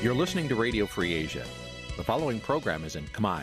[0.00, 1.44] You're listening to Radio Free Asia.
[1.96, 3.42] The following program is in Khmer.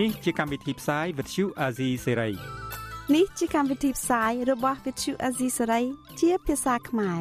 [0.00, 2.32] នេះជាកម្មវិធីផ្សាយ Vuthu Azizi Serai
[3.14, 5.84] នេះជាកម្មវិធីផ្សាយរបស់ Vuthu Azizi Serai
[6.20, 7.20] ជាភាសាខ្មែរ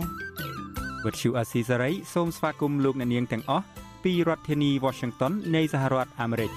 [1.04, 3.66] Vuthu Azizi Serai សូមស្វាគមន៍លោកអ្នកនាងទាំងអស់
[4.04, 6.52] ពីរដ្ឋធានី Washington នៃសហរដ្ឋអាមេរិក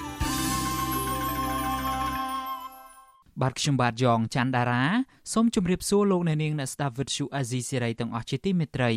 [3.43, 4.85] បាទខ្ញុំបាទយ៉ងច័ន្ទដារា
[5.33, 8.91] សូមជម្រាបសួរលោកអ្នកនាងអ្នកស្ដាប់ Vuthu Azizi Serai ទាំងអស់ជាទីមេត្រី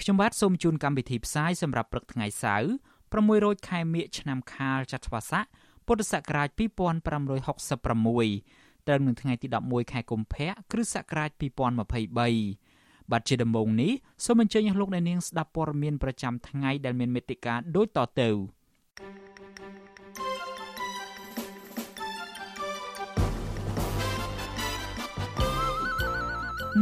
[0.00, 2.68] ខ្ញុំបាទសូមជូនកម្មវិធីផ្សាយសម្រាប់ព្រឹកថ្ងៃសៅរ៍
[3.18, 5.44] 600ខែមិញឆ្នាំខាលចត្វាស័ក
[5.86, 13.92] ពុទ្ធសករាជ2566ត្រូវនឹងថ្ងៃទី11ខែកុម្ភៈគ្រិស្តសករាជ2023បាទជាដំបូងនេះ
[14.24, 18.30] សូមអញ្ជើញលោកអ្នកនាងស្ដាប់ព័ត៌មានប្រចាំថ្ងៃដែលមានមេត្តាដូចតទៅ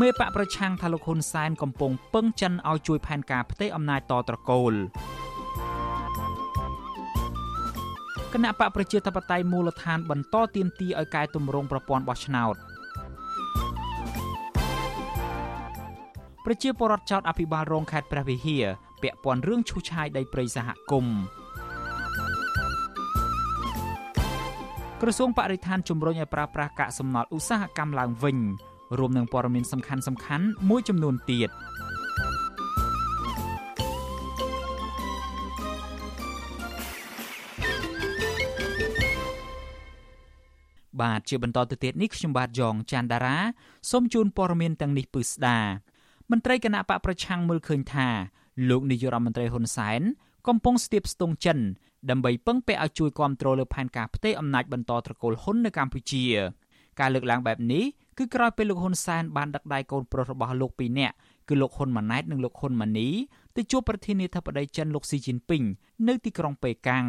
[0.01, 4.75] មេបកប្រឆាំងថាលោកហ៊ុនសែនកំពុងពឹងចិនឲ្យជួយផែនការផ្ទៃអំណាចតត្រកូល
[8.33, 12.57] គណៈបកប្រជាធិបតេយ្យមូលដ្ឋានបន្តទៀមទីឲ្យកែតម្រង់ប្រព័ន្ធបោះឆ្នោត
[16.45, 18.65] ប្រជាពលរដ្ឋចោតអភិបាលរងខេត្តព្រះវិហារ
[19.03, 21.19] ពាក់ព័ន្ធរឿងឈូសឆាយដីព្រៃសហគមន៍
[25.01, 28.39] ក្រសួងបរិស្ថានជំរុញឲ្យប្រើប្រាស់កាកសំណល់ឧស្សាហកម្មឡើងវិញ
[28.99, 31.51] រួមនឹងព័ត៌មានសំខាន់សំខាន់មួយចំនួនទៀត
[41.03, 43.39] បាទជាបន្តទៅទៀតនេះខ្ញុំបាទយ៉ងច័ន្ទដារា
[43.91, 45.59] សូមជូនព័ត៌មានទាំងនេះពឺស្ដា
[46.31, 48.09] មន្ត្រីគណៈបកប្រឆាំងមើលឃើញថា
[48.69, 50.01] លោកនាយករដ្ឋមន្ត្រីហ៊ុនសែន
[50.49, 51.59] កំពុងស្ទាបស្ទង់ចិន
[52.11, 56.25] ដើម្បីពឹងពាក់ឲ្យជួយគ្រប់គ្រងលើផែនការផ្ទៃអំណាចបន្តត្រកូលហ៊ុននៅកម្ពុជា
[57.01, 57.85] ការលើកឡើងបែបនេះ
[58.19, 61.15] គឺក្រោយពេលលោកហ៊ុនសែនបានដឹកដៃកូនប្រុសរបស់លោកពីរនាក់
[61.49, 63.09] គឺលោកហ៊ុនម៉ាណែតនិងលោកហ៊ុនម៉ាណី
[63.57, 65.63] ទៅជួបប្រធានាធិបតីចិនលោកស៊ីជីនពីង
[66.09, 67.07] នៅទីក្រុងប៉េកាំង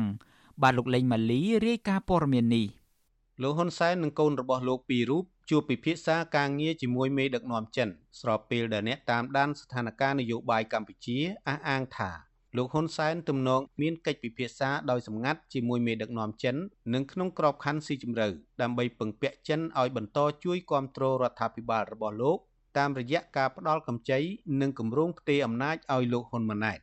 [0.62, 2.66] បាទលោកលេងម៉ាលីរាយការណ៍ព័ត៌មាននេះ
[3.42, 7.90] លោកហ៊ុនសែននិងកូនរបស់លោកពីររូបជួបពិភាក្សាការងារជាមួយមេដឹកនាំចិន
[8.20, 16.56] ស្របពេលដែលអ្នកតាមដានស្ថានភាពនយោបាយកម្ពុជាអះអាងថា លោកហ៊ុនសែនទំនងមានកិច្ចពិភាក្សាដោយសម្ងាត់ជាមួយមេដឹកនាំចិន
[16.94, 18.28] និងក្នុងក្របខ័ណ្ឌស៊ីជម្រៅ
[18.62, 22.38] ដើម្បីពឹងពាក់ចិនឲ្យបន្តជួយគ្រប់គ្រងរដ្ឋាភិបាលរបស់លោក
[22.78, 24.20] តាមរយៈការផ្ដល់កម្ចី
[24.62, 26.80] និងគម្រោងផ្ទេរអំណាចឲ្យលោកហ៊ុនម៉ាណែត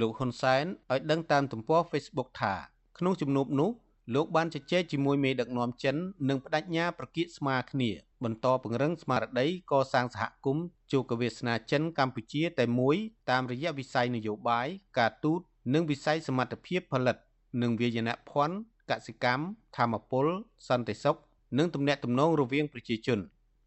[0.00, 2.54] លោកហ៊ុនសែនឲ្យដឹងតាមទំព័រ Facebook ថា
[2.98, 3.70] ក្នុងជំនួបនោះ
[4.14, 5.96] លោកបានជជែកជាមួយមេដឹកនាំចិន
[6.28, 7.90] និងបដិញ្ញាប្រគៀកស្មារគ្នា
[8.24, 12.96] បន្តពង្រឹងស្មារតីកសាងសហគមន៍ជោគវាសនាចិនកម្ពុជាតែមួយ
[13.30, 14.68] តាមរយៈវិស័យនយោបាយ
[14.98, 15.40] ការទូត
[15.74, 17.16] និងវិស័យសមត្ថភាពផលិត
[17.62, 18.56] និងវាយនភ័ណ្ឌ
[18.90, 19.44] កសិកម្ម
[19.76, 20.26] ធម្មពល
[20.68, 21.16] សន្តិសុខ
[21.58, 23.18] និងទំនាក់ទំនងរវាងប្រជាជន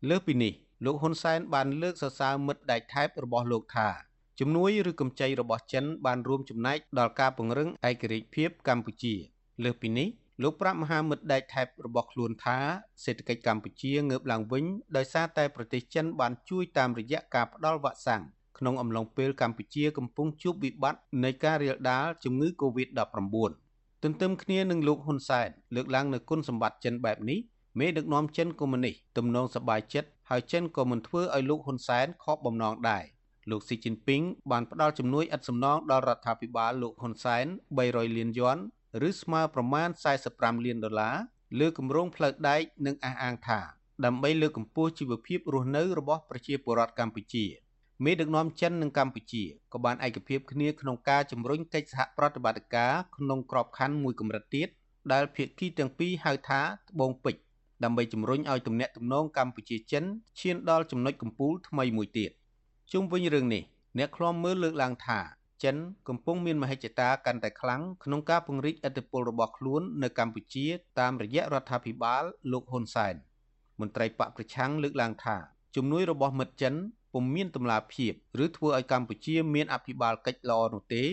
[0.10, 0.54] លើសពីនេះ
[0.86, 3.88] លោកហ៊ុនសែនបានលើកសរសើរមិត្តដៃថែបរបស់លោកថា
[4.40, 9.14] ជំនួយឬកម្ចីរបស់ចិនបានរួមចំណែកដល់ការពង្រឹងឯករាជ្យភាពកម្ពុជា
[9.64, 10.08] លើសពីនេះ
[10.42, 12.58] លោកប្រាប់មហាមិត្តដែកថែបរបស់ខ្លួនថា
[13.04, 14.66] សេដ្ឋកិច្ចកម្ពុជាងើបឡើងវិញ
[14.98, 18.24] ដោយសារតែប្រទេសចិនបានជួយតាមរយៈការផ្ដល់វ៉ាក់សាំង
[18.58, 23.52] ក្នុងអំឡុងពេលកម្ពុជាកំពុងជួបវិបត្តិនៃការរាលដាលជំងឺ Covid-19
[24.04, 27.40] ទន្ទឹមគ្នានឹងលោកហ៊ុនសែនលើកឡើងនូវគុណសម្បត្តិចិនបែបនេះ
[27.80, 33.04] មេដឹកនាំចិនកុម្មុយនីសទំនងសប្បាយចិត្តហើយចិនក៏មិនធ្វើឲ្យលោកហ៊ុនសែនខកបំណងដែរ
[33.50, 34.22] លោកស៊ីជីនពីង
[34.52, 37.46] បានផ្ដល់ជំនួយឥតសំណងដល់រដ្ឋាភិបាលលោកហ៊ុនសែន
[37.82, 38.62] 300លានយន់
[39.08, 39.90] ឬស្មើប្រមាណ
[40.26, 41.16] 45លានដុល្លារ
[41.60, 43.60] លើគម្រោងផ្លូវដែកនិងអះអាងថា
[44.06, 47.46] ដើម្បីលើកកម្ពស់ជីវភាពរស់នៅរបស់ប្រជាពលរដ្ឋកម្ពុជា
[48.04, 49.44] មេដឹកនាំចិននិងកម្ពុជា
[49.74, 54.68] ក៏បានឯកភាពគ្នាក្នុងការជំរុញកិច្ចសហប្រតិបត្តិការក្នុងក្របខ័ណ្ឌមួយកម្រិតទៀត
[55.14, 57.42] ដែលភាគីទាំងពីរហៅថាត្បូងពេជ្រ
[57.84, 60.04] ដើម្បីជំរុញឲ្យទំនាក់ទំនងកម្ពុជាចិន
[60.40, 62.32] ឈានដល់ចំណុចកំពូលថ្មីមួយទៀត
[62.92, 63.64] ជុំវិញរឿងនេះ
[63.98, 65.20] អ្នកខ្លំមើលលើកឡើងថា
[65.64, 65.76] ចិន
[66.08, 70.66] កំពុងមានមហិច្ឆតាកាន់តែខ្លាំងក្នុងការពង្រីកឥទ្ធិពលរបស់ខ្លួននៅកម្ពុជា
[71.00, 73.16] តាមរយៈរដ្ឋាភិបាលលោកហ៊ុនសែន
[73.80, 75.36] មន្ត្រីបកប្រឆាំងលើកឡើងថា
[75.76, 76.74] ជំនួយរបស់មិត្តចិន
[77.14, 78.14] ពុំមានតម្លាភាព
[78.44, 81.04] ឬធ្វើឲ្យកម្ពុជាមានអភិបាលកិច្ចល្អនោះទេ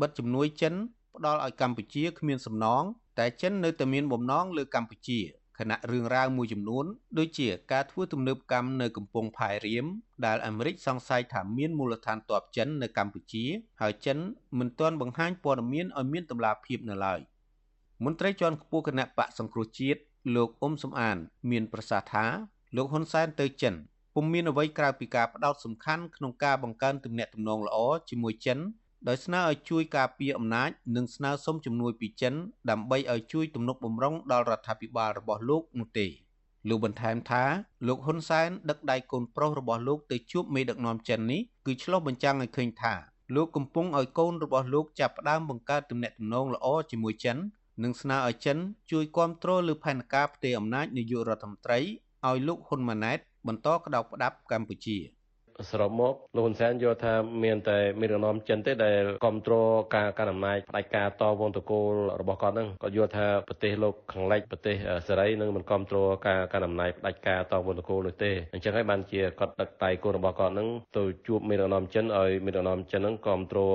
[0.00, 0.74] បិទជំនួយចិន
[1.16, 2.82] ផ្ដល់ឲ្យកម្ពុជាគ្មានសំណង
[3.18, 5.20] តែចិននៅតែមានបំណងលើកម្ពុជា
[5.60, 6.84] ខណៈរឿងរ៉ាវមួយចំនួន
[7.18, 9.86] ដូចជាការធ្វើទំនើបកម្មនៅកំពង់ផែរៀម
[10.26, 13.44] ដែលអាមេរិកសង្ស័យថាមានមូលដ្ឋានទ័ពចិននៅកម្ពុជា
[13.80, 14.18] ហើយចិន
[14.58, 17.20] មិនទាន់បង្ហាញព័ត៌មានឲ្យមានតម្លាភាពនៅឡើយ
[18.04, 20.00] មន្ត្រីជាន់ខ្ពស់គណៈបកសង្គ្រោះជាតិ
[20.36, 21.16] លោកអ៊ុំសំអាន
[21.50, 22.24] មានប្រសាសន៍ថា
[22.76, 23.74] លោកហ៊ុនសែនទៅចិន
[24.14, 27.76] ពុំមានអ្វីក្រៅពីការផ្ដោតសំខាន់ក្នុងការបង្កើនទំនាក់ទំនងល្អ
[28.10, 28.58] ជាមួយចិន
[29.08, 32.34] ដោយស្នើឲ្យជួយការពារអំណាចនិងស្នើសុំជំនួយពីចិន
[32.70, 36.06] ដើម្បីឲ្យជួយទំនុកបម្រុងដល់រដ្ឋាភិបាលរបស់លោកនោះទេ
[36.68, 37.44] លោកបន្ថែមថា
[37.86, 42.94] លោកហ៊ុនសែនដឹកដៃកូនប្រុសរបស់លោកទៅជួបមេដឹកនាំចិននេះគឺឆ្លុះបញ្ចាំងឲ្យឃើញថា
[43.34, 47.36] លោកកំពុងឲ្យកូនរបស់លោកចាប់ផ្ដើមបង្កើតទំនាក់ទំនងល្អជាមួយចិន
[47.82, 48.58] និងស្នើឲ្យចិន
[48.90, 51.78] ជួយគ្រប់គ្រងលើផែនការផ្ទេរអំណាចនាយករដ្ឋមន្ត្រី
[52.28, 54.98] ឲ្យលោកហ៊ុនម៉ាណែតបន្តក្តោបផ្ដាប់កម្ពុជា។
[55.68, 57.14] សរុបមកលោកហ៊ុនសែនយល់ថា
[57.44, 64.76] មានតែមានរណមចិនទេដែលគ្រប់គ្រងការការអំណាចផ្ដាច់ការតវងតកូលរបស់គាត់ហ្នឹងគាត់យល់ថាប្រទេសលោកខាងលិចប្រទេស
[65.08, 70.68] សេរីនឹងមិនគ្រប់គ្រងការការអំណាចផ្ដាច់ការតវងតកូលនោះទេអញ្ចឹងហើយបានជាគាត់ដឹកដៃកូនរបស់គាត់ហ្នឹង
[70.98, 73.74] ទៅជួបមេរណមចិនឲ្យមេរណមចិនហ្នឹងគ្រប់គ្រង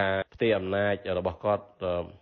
[0.00, 1.64] ការផ្ទេរអំណាចរបស់គាត់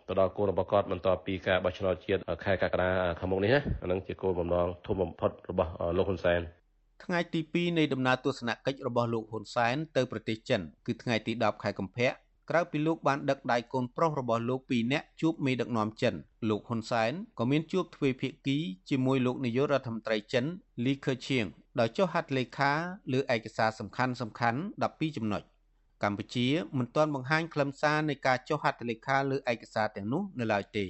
[0.08, 2.90] ទៅដល់កូនរបស់គាត់បន្ទាប់ពីការបោះឆ្នោតជាតិខែកក្កដា
[3.20, 6.61] ខាងមុខនេះណាអាហ្នឹងជាគោលបំណងធំបំផុតរបស់លោកហ៊ុនសែន
[7.04, 12.10] ថ្ងៃទី2នៃដំណើរទស្សនកិច្ចរបស់លោកហ៊ុនសែនទៅប្រទេសចិនគឺថ្ងៃទី10ខែកុម្ភៈ
[12.50, 16.14] ក្រៅពីលោកបានដឹកដៃកូនប្រុសរបស់លោកពីរនាក់ជួបមេដឹកនាំចិន
[16.48, 18.58] លោកហ៊ុនសែនក៏មានជួបទ្វេភាគី
[18.90, 20.44] ជាមួយលោកនាយករដ្ឋមន្ត្រីចិន
[20.84, 21.44] លីខឺឈៀង
[21.80, 22.72] ដោយចុះហត្ថលេខា
[23.12, 24.60] លើឯកសារសំខាន់សំខាន់
[24.90, 25.42] 12ចំណុច
[26.02, 26.48] កម្ពុជា
[26.78, 30.86] មិនទាន់បង្ហាញខ្លឹមសារនៃការចុះហត្ថលេខាលើឯកសារទាំងនោះនៅឡើយទេ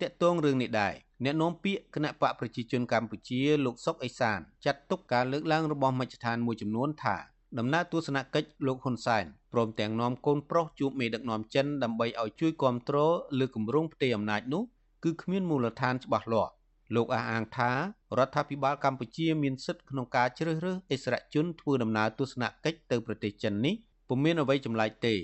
[0.00, 7.16] តាក់ទងរឿងនេះដែរអ្នកនាំពាក្យគណៈបកប្រជាជនកម្ពុជាលោកសុកអេសានចាត់ទុកការលើកឡើងរបស់មជ្ឈដ្ឋានមួយចំនួនថា
[7.58, 14.62] ដំណើរទស្សនកិច្ចលោកហ៊ុនសែនព្រមទាំងនាំកូនប្រុសជួបមេដឹកនាំចិនដើម្បីឲ្យជួយគ្រប់គ្រងលើគម្រោងផ្ទេរអំណាចនោះ
[15.04, 16.52] គឺគ្មានមូលដ្ឋានច្បាស់លាស់
[16.94, 17.70] លោកអះអាងថា
[18.18, 23.74] រដ្ឋាភិបាលកម្ពុជាមានសិទ្ធិក្នុងការជ្រើសរើសអិសរាជជនធ្វើដំណើរទស្សនកិច្ចទៅប្រទេសចិននេះ
[24.08, 25.14] ពុំមានអ្វីចម្លែកទេ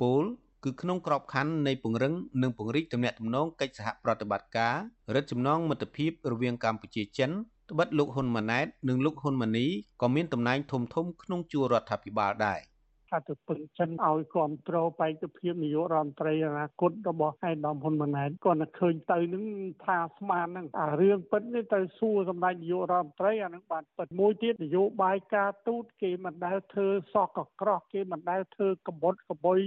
[0.00, 0.24] ពល
[0.68, 4.74] គឺក្នុងក្របខ័ណ្ឌនៃពង្រឹងនិងពង្រីកទំនាក់ទំនងកិច្ចសហប្រតិបត្តិការ
[5.14, 7.30] រឹតចំណងមិត្តភាពរវាងកម្ពុជាចិន
[7.70, 9.66] ត្បិតលោកហ៊ុនម៉ាណែត និងលោកហ៊ុនម៉ាណី
[10.02, 12.60] ក៏មានតំណែងធំធំក្នុងជួររដ្ឋាភិបាលដែរ។
[13.16, 19.44] ថាទៅពឹងចិនឲ្យគ្រប់គ្រងបេក្ខភាពនាយករដ្ឋមន្ត្រីអនាគតរបស់ឯកឧត្តមហ៊ុនម៉ាណែតគាត់តែឃើញទៅនឹង
[19.84, 29.58] ថាស្មានហ្នឹងអារឿងពិតនេះទៅសួរសម្ដេចនាយករដ្ឋមន្ត្រីអានឹងបានពិតមួយទៀតនយោបាយការទូតគេមិនដែលធ្វើសោះកក្រោះគេមិនដែលធ្វើកបុតកបុយ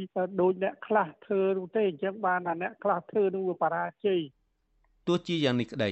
[0.42, 4.20] ដូចអ្នកខ្លះធ្វើនោះទេអញ្ចឹងបានតែអ្នកខ្លះធ្វើនឹងវាបរាជ័យ
[5.08, 5.92] ទោះជាយ៉ាងនេះក្តី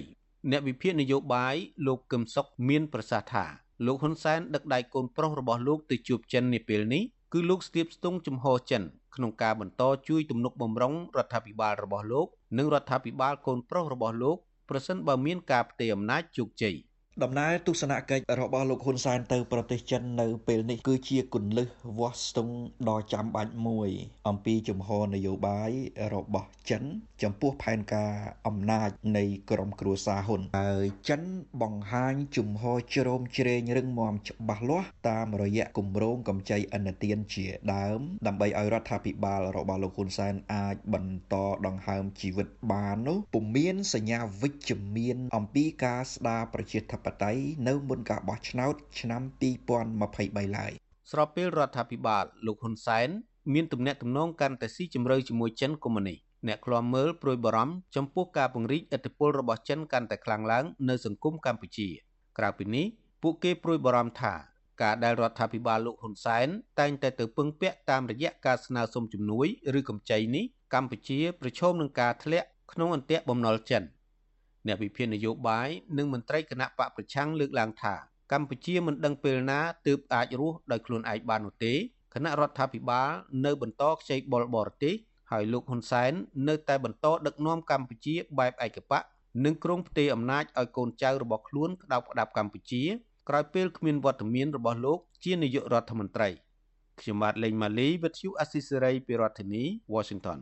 [0.52, 1.56] អ្នកវិភាគនយោបាយ
[1.88, 3.46] លោកកឹមសុខមាន ប្រសាសន៍ថា
[3.86, 8.84] លោកហ៊ុនសែនដឹកដៃកូនប្រុសរបស់លោកទៅជួបចិននាពេលនេះ គឺលោកស្ទាបស្ទង់ជំហរចិន
[9.16, 12.28] ក្នុងការបន្តជួយទំនុកបំរុងរដ្ឋាភិបាលរបស់លោក
[12.58, 14.38] និងរដ្ឋាភិបាលកូនប្រុសរបស់លោក
[14.70, 16.76] ប្រសិនបើមានការផ្ទេរអំណាចជោគជ័យ។
[17.24, 21.68] ដំណើរទស្សនកិច្ចរបស់លោកហ៊ុនសែនទៅប្រទេសចិននៅពេលនេះគឺជាគន្លឹះ
[22.00, 22.56] វាស់ស្ទង់
[22.90, 23.90] ដ៏ចាំបាច់មួយ
[24.28, 25.72] អំពីជំហរនយោបាយ
[26.14, 26.84] របស់ចិន
[27.24, 28.14] ចំពោះផែនការ
[28.48, 31.22] អំណាចនៃក្រមគ្រួសារហ៊ុនហើយចិន
[31.62, 41.36] បង្ហាញជំហរជ្រោមជ្រែងរឹងមាំច្បាស់លាស់តាមរយៈគម្រោងកម្ចីឥណទានជាដើម ដើម្បីឲ្យរដ្ឋាភិបាលរបស់លោកហ៊ុនសែនអាចបន្ត
[41.68, 49.22] ដង្ហើមជីវិតបាននោះពុំមានសញ្ញាវិជ្ជមានអំពីការស្ដារប្រជាធិបបតេយ្យនៅមុនការបោះឆ្នោតឆ្នាំ
[49.90, 50.72] 2023ឡើយ
[51.12, 53.10] ស្របពេលរដ្ឋាភិបាលលោកហ៊ុនសែន
[53.54, 61.90] មានទំនាក់ទំនងកាន់តែស៊ីជម្រៅជាមួយចិនកុម្មុយនីសអ្នកខ្លាំមើលព្រួយបារម្ភចំពោះការពង្រីកឥទ្ធិពលរបស់ចិនកាន់តែខ្លាំងឡើងនៅសង្គមកម្ពុជា
[62.38, 62.86] ក្រៅពីនេះ
[63.22, 64.34] ពួកគេព្រួយបារម្ភថា
[64.82, 66.48] ការដែលរដ្ឋាភិបាលលោកហ៊ុនសែន
[66.80, 69.48] តែងតែទៅពឹងពាក់តាមរយៈការស្នើសុំជំនួយ
[69.80, 73.84] ឬកម្ចីនេះកម្ពុជាប្រឈមនឹងការធ្លាក់ក្នុងអន្ទាក់បំណុលចិន
[74.68, 77.96] អ្នកវិភាគនយោបាយនិងមន្ត្រីគណៈបកប្រឆាំងលើកឡើងថា
[78.32, 81.74] កម្ពុជាមិនដឹងពេលណាទើបអាចរស់ដោយខ្លួនឯងបាននោះទេ
[82.14, 83.10] គណៈរដ្ឋាភិបាល
[83.46, 84.96] នៅបន្តខ្ចីបុលបរទេស
[85.32, 86.12] ហើយលោកហ៊ុនសែន
[86.48, 89.04] នៅតែបន្តដឹកនាំកម្ពុជាបែបឯកបក
[89.46, 92.84] និងគ្រងផ្ទេរអំណាចឲ្យកូនចៅរបស់ខ្លួនក្តោបក្តាប់កម្ពុជា
[93.30, 96.30] ក្រោយពេលគ្មានវត្តមានរបស់លោកជានាយករដ្ឋមន្ត្រី
[97.00, 100.40] ខ្ញុំបាទលេងម៉ាលីវិទ្យុអស៊ីសេរីពីរដ្ឋធានី Washington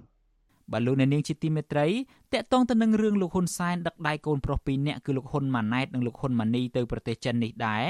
[0.71, 1.87] បាទលោកអ្នកនាងជាទីមេត្រី
[2.33, 7.85] តកតងទៅនឹងរឿងលោកហ៊ុនសែនដឹកដៃកូនប្រុសពីរនាក់គឺលោកហ៊ុនម៉ាណែតនិងលោកហ៊ុនម៉ាណីទៅប្រទេសចិននេះដែរ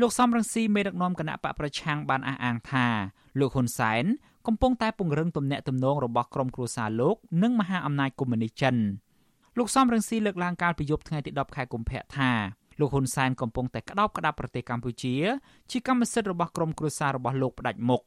[0.00, 2.86] លោកសំរងស៊ីមេដឹកនាំគណៈបកប្រឆាំងបានអះអាងថា
[3.40, 4.04] លោកហ៊ុនសែន
[4.46, 8.76] កំពុងតែពង្រឹងទំនាក់ទំនងរបស់ក្រុមគ្រួសារលោកនិងមហាអំណាចកុម្មុយនីសចិន
[9.58, 12.30] លោកសំរងស៊ីលើកឡើងកាលពីយប់ថ្ងៃទី10ខែកុម្ភៈថា
[12.80, 15.14] លោកហ៊ុនសែនកំពុងតែក្តោបក្តាប់ប្រទេសកម្ពុជា
[15.70, 18.02] ជាកម្មសិទ្ធិរបស់ក្រុមគ្រួសាររបស់លោកផ្ដាច់មុខ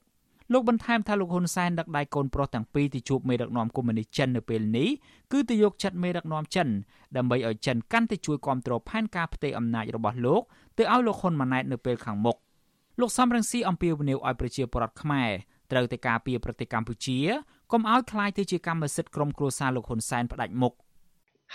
[0.52, 4.88] លោកបន្ថែមថាលោកហ៊ុនសែនដឹកដៃកូនប្រុសទាំងពីរទៅជួបមេដឹកនាំកុម្មុយនីសចិននៅពេលនេះ
[5.32, 6.68] គឺទៅយកចិត្តមេដឹកនាំចិន
[7.16, 10.42] ដើម្បីឲ្យចិនកាន់តែជួយគ្រប់គ្រងផែនការផ្ទៃអំណាចរបស់លោក
[10.78, 12.36] ទៅឲ្យលោកហ៊ុនម៉ាណែតនៅពេលខាងមុខ
[13.00, 15.30] លោកសំរងស៊ីអំពាវនាវឲ្យប្រជាពលរដ្ឋខ្មែរ
[15.72, 17.18] ត្រូវតែការពារប្រទេសកម្ពុជា
[17.72, 20.74] កុំឲ្យคล้ายទៅជាកម្មសិទ្ធិក្រុមគ្រួសារលោកហ៊ុនសែនផ្ដាច់មុខ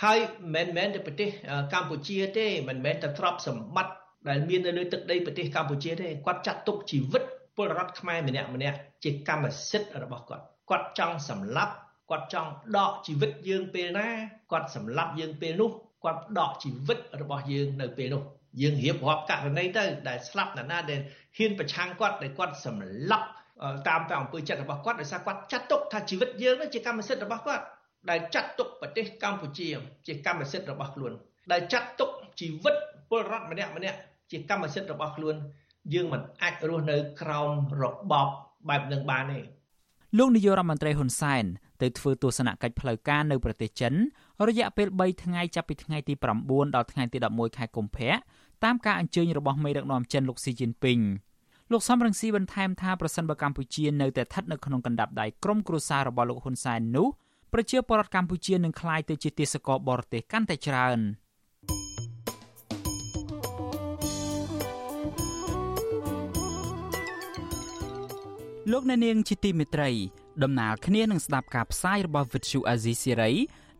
[0.02, 0.18] ហើយ
[0.54, 1.28] មិនមែនតែប្រទេស
[1.72, 3.94] កម្ពុជាទេមិនមែនតែទ្រព្យសម្បត្តិ
[4.28, 7.22] ដែលមាននៅលើទឹកដីប្រទេសកម្ពុជាទេគាត់ចាត់ទុកជីវិត
[7.59, 11.73] ពលរដ្ឋខ្មែរម្នាក់ម្នាក់ជាកម្មសិទ្ធិរបស់គាត់គាត់ចង់សម្លាប់
[12.11, 14.07] គាត់ចង់ដកជីវិតយើងពេលណា
[14.51, 15.71] គាត់សម្លាប់យើងពេលនោះ
[16.03, 18.21] គាត់ដកជីវិតរបស់យើងនៅពេលនោះ
[18.61, 20.99] យើងរៀបរាប់ករណីទៅដែលស្លាប់ណាស់ណាដែល
[21.37, 23.27] ហ៊ានប្រឆាំងគាត់ដែលគាត់សម្លាប់
[23.87, 27.63] តាមតែអង្គើចិត្តរបស់គាត់ដោយសារគាត់ចាត់ទុកថាជីវិតយើងនឹងជាកម្មសិទ្ធិរបស់គាត់
[28.09, 29.67] ដែលចាត់ទុកប្រទេសកម្ពុជា
[30.07, 31.13] ជាកម្មសិទ្ធិរបស់ខ្លួន
[31.51, 32.75] ដែលចាត់ទុកជីវិត
[33.09, 33.97] ពលរដ្ឋម្នាក់ម្នាក់
[34.31, 35.35] ជាកម្មសិទ្ធិរបស់ខ្លួន
[35.93, 38.13] យើងមិនអាចរស់នៅក្រោមរបប
[38.69, 39.39] បែបនឹងបានទេ
[40.17, 41.43] លោកនាយករដ្ឋមន្ត្រីហ៊ុនសែន
[41.81, 43.93] ទៅធ្វើទស្សនកិច្ចផ្លូវការនៅប្រទេសចិន
[44.47, 46.13] រយៈពេល3ថ្ងៃចាប់ពីថ្ងៃទី
[46.45, 48.11] 9ដល់ថ្ងៃទី11ខែកុម្ភៈ
[48.63, 50.99] តាមការអញ្ជើញរបស់មេដឹកនាំចិនលោកស៊ីជីនពីង
[51.71, 57.07] លោកសំរងស៊ីបន្ថែមថាប្រសិនបើកម្ពុជានៅតែស្ថិតនៅក្នុងកណ្ដាប់ដៃក្រុមគ្រួសាររបស់លោកហ៊ុនសែននោះ
[57.53, 60.99] ប្រជាពលរដ្ឋកម្ពុជានឹងក្លាយទៅជាទេសករបរទេសកាន់តែច្រើន
[68.73, 69.89] លោកអ្នកនាងជាទីមេត្រី
[70.43, 73.33] ដំណើរគ្នានឹងស្ដាប់ការផ្សាយរបស់ Vuthu Azizi Siri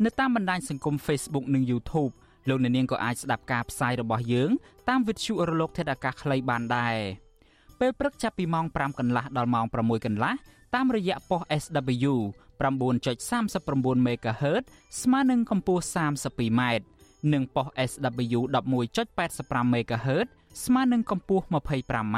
[0.03, 2.11] នៅតាមបណ្ដាញសង្គម Facebook និង YouTube
[2.49, 4.49] លោកអ្នកនាងក៏អាចស្ដាប់ការផ្សាយរបស់យើង
[4.89, 6.97] តាម Vuthu រលកធាតុអាកាសខ្លីបានដែរ
[7.79, 10.33] ពេលព្រឹកចាប់ពីម៉ោង5កន្លះដល់ម៉ោង6កន្លះ
[10.75, 12.13] តាមរយៈប៉ុស SW
[12.59, 14.63] 9.39 MHz
[15.01, 16.61] ស្មើនឹងកម្ពស់ 32m
[17.33, 18.39] និងប៉ុស SW
[19.05, 20.27] 11.85 MHz
[20.65, 22.17] ស្មើនឹងកម្ពស់ 25m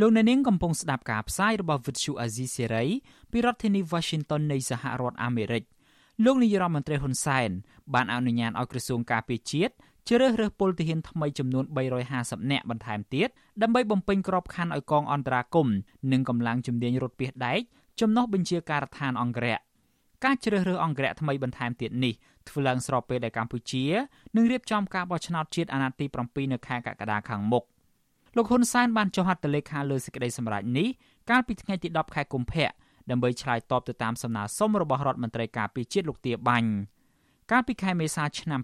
[0.00, 2.88] លោកអ្នកនាងកំពុងស្ដាប់ការផ្សាយរបស់ Vuthu Azizi Serai
[3.30, 5.62] ពីរដ្ឋធានី Washington នៃសហរដ្ឋអាមេរិក
[6.24, 7.50] លោកនាយរដ្ឋមន្ត្រីហ៊ុនសែន
[7.94, 9.74] បានអនុញ្ញាតឲ្យក្រសួងការពារជាតិ
[10.08, 11.64] ជ្រើសរើសពលទាហានថ្មីចំនួន
[12.08, 13.28] 350នាក់បន្ថែមទៀត
[13.62, 15.76] ដើម្បីបំពេញក្របខ័ណ្ឌឲ្យកងអន្តរាគមន៍
[16.12, 17.60] និងកម្លាំងជំនាញរថពាសដែក
[18.00, 19.58] ចំណុះបញ្ជាការដ្ឋានអង្គរៈ
[20.24, 22.14] ការជ្រើសរើសអង្គរៈថ្មីបន្ថែមទៀតនេះ
[22.48, 23.84] ធ្វើឡើងស្របពេលដែលកម្ពុជា
[24.36, 27.64] នឹងរៀបចំការបោះឆ្នោតជាតិអាណត្តិទី7នៅខែកក្កដាខាងមុខ
[28.36, 30.88] លោកហ៊ុនសែនបានចុះហត្ថលេខាលើសេចក្តីសម្រេចនេះ
[31.30, 32.68] កាលពីថ្ងៃទី10ខែកុម្ភៈ
[33.10, 36.70] ដើម្បីឆ្លើយតបទៅតាមសំណើសុំរបស់រដ្ឋមន្ត្រីការពារជាតិលោកទាបាញ់
[37.50, 38.60] កាលពីខែមេសាឆ្នាំ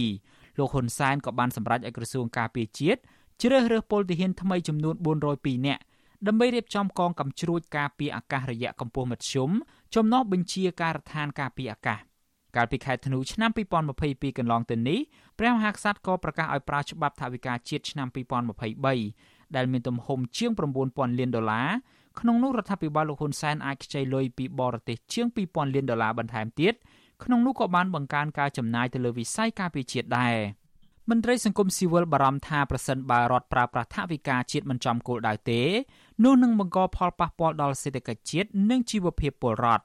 [0.00, 3.00] 2022លោកហ៊ុនសែនក៏បានសម្រេចឲ្យក្រសួងការពារជាតិ
[3.42, 4.94] ជ្រើសរើសពលទាហានថ្មីចំនួន
[5.30, 5.82] 402នាក់
[6.26, 9.50] ដើម្បីរៀបចំកងកម្ជ្រួចការពារអាកាសរយៈកម្ពស់មធ្យម
[9.94, 11.98] ចំណុះបញ្ជាការដ្ឋានការពារអាកាស
[12.56, 13.50] កាលពីខែធ្នូឆ្នាំ
[13.94, 15.00] 2022កន្លងទៅនេះ
[15.38, 18.08] ព្រះមហាក្សត្រក៏ប្រកាសឲ្យប្រើច្បាប់ថវិកាជាតិឆ្នាំ
[18.82, 20.50] 2023ដែលមានទំហំជាង
[20.84, 21.68] 9000លានដុល្លារ
[22.20, 26.74] ក្នុងនោះរដ្ឋាភិបាលលោកហ៊ុនសែនអាចខ្ចីលុយពីបរទេសជាង2000លានដុល្លារបន្ថែមទៀត
[27.24, 30.36] ក្នុងនោះក៏បានបង្កើនការចំណាយទៅលើវិស័យការពារជាតិដែរ
[31.10, 35.60] មន្ត្រីសង្គមស៊ីវិលបារម្ភថាប្រសិនបើរដ្ឋប្រើប្រាស់ថវិកាជាតិមិនចំគោលដៅទេ
[36.24, 39.84] នោះនឹងបង្កផលប៉ះពាល់ដល់សេដ្ឋកិច្ចជាតិនិងជីវភាពពលរដ្ឋ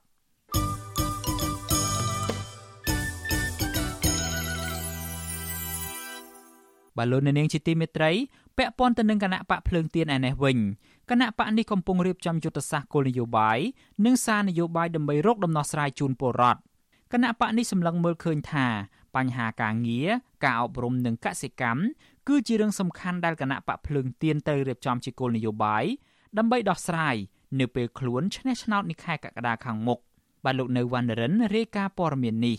[6.97, 8.11] បាឡូននាងជាទីមេត្រី
[8.57, 10.57] ពាក់ព័ន្ធទៅនឹងគណៈបកភ្លើងទៀនឯនេះវិញ
[11.09, 13.59] គណៈបកនេះកំពុងរៀបចំយុទ្ធសាស្ត្រគោលនយោបាយ
[14.05, 16.59] និងសារនយោបាយដើម្បីរកដំណោះស្រាយជូនពលរដ្ឋ
[17.13, 18.67] គណៈបកនេះសម្លឹងមើលឃើញថា
[19.15, 20.09] បញ្ហាការងារ
[20.43, 21.81] ការអប់រំនិងកសិកម្ម
[22.27, 25.83] គឺជារឿងសំខាន់ដែលគណៈបកភ្លើងទៀនត្រូវរៀបចំជាគោលនយោបាយ
[26.37, 27.15] ដើម្បីដោះស្រាយ
[27.59, 29.99] នៅពេលខ្លួនឈ្នះឆ្នោតនេះខែកក្កដាខាងមុខ
[30.43, 32.57] បាទលោកនៅវណ្ណរិនរាយការណ៍ព័ត៌មាននេះ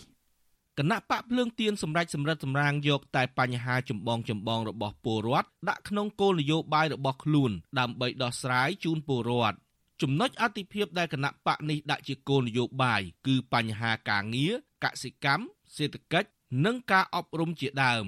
[0.79, 9.57] គណៈបកភ្លើងទៀនសម្រាប់សម្រិតសម្រាងយកតែបញ្ហាចម្បងចម្បងរបស់ពលរដ្ឋដាក់ក្នុងគោលនយោបាយរបស់ខ្លួន ដើម្បីដោះស្រាយជូនពលរដ្ឋ
[10.01, 14.53] ចំណុចអតិភិបដែលគណៈបកនេះដាក់ជាគោលនយោបាយគឺបញ្ហាការងារ
[14.83, 16.29] កសិកម្មសេដ្ឋកិច្ច
[16.65, 18.05] និងការអប់រំជាដើម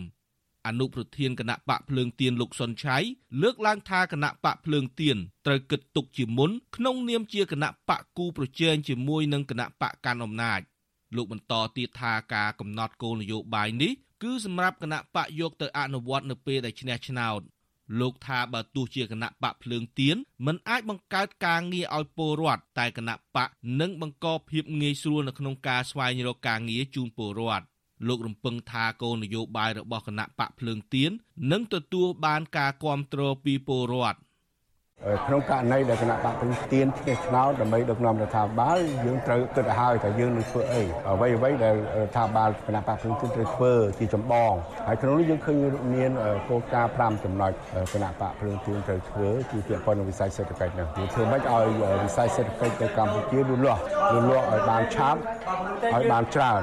[0.68, 2.98] អនុប្រធានគណៈបកភ្លើងទៀនលោកសុនឆៃ
[3.42, 10.62] លើកឡើងថាគណៈបកភ្លើងទៀនត្រូវគិតទុកជាមុនក្នុងនាមជាគណៈបកគូប្រជែងជាមួយនឹងគណៈបកកាន់អំណាច
[11.16, 13.92] លោកបន្តទៀតថាការកំណត់គោលនយោបាយនេះ
[14.24, 17.42] គឺសម្រាប់គណៈបកយកទៅអនុវត្តនៅពេលដែលឈ្នះឆ្នោត
[18.00, 23.50] លោកថាបើទោះជាគណៈបកភ្លើងទៀនមិនអាចបង្កើតការងារឲ្យពលរដ្ឋតែគណៈបក
[23.82, 27.66] នឹងបង្កភាពងាយស្រួលនៅក្នុងការស្វែងរកការងារជូនពលរដ្ឋ
[28.08, 31.12] លោករំពឹងថាគោលនយោបាយរបស់គណៈបកភ្លើងទៀន
[31.52, 34.18] នឹងទទួលបានការគ្រប់គ្រងពីពលរដ្ឋ
[35.25, 44.54] ក្នុងករណីដែលគណៈបកព្រឹងទៀនឈ្នះឆ្នោតដើម្បីដឹកនាំរដ្ឋាភិបាលយើងត្រូវគិតឲ្យហើយថាយើងនឹងធ្វើអីអ្វីអ្វីដែលរដ្ឋាភិបាលគណៈបកព្រឹងទៀនត្រូវធ្វើជាចម្បង
[44.88, 45.58] ហើយក្នុងនេះយើងឃើញ
[45.96, 46.12] មាន
[46.50, 47.51] គោលការណ៍5ចំណុច
[47.94, 51.66] គណៈបកព្រឹងទៀនត្រូវធ្វើគឺពាក់ព័ន្ធនឹងវិស័យសេដ្ឋកិច្ចនេះគឺធ្វើម៉េចឲ្យ
[52.06, 53.82] វិស័យសេដ្ឋកិច្ចនៅកម្ពុជាលូតលាស់
[54.13, 55.20] លូតលាស់ឲ្យបានឆាប់
[55.94, 56.62] ឲ្យបានច្រើន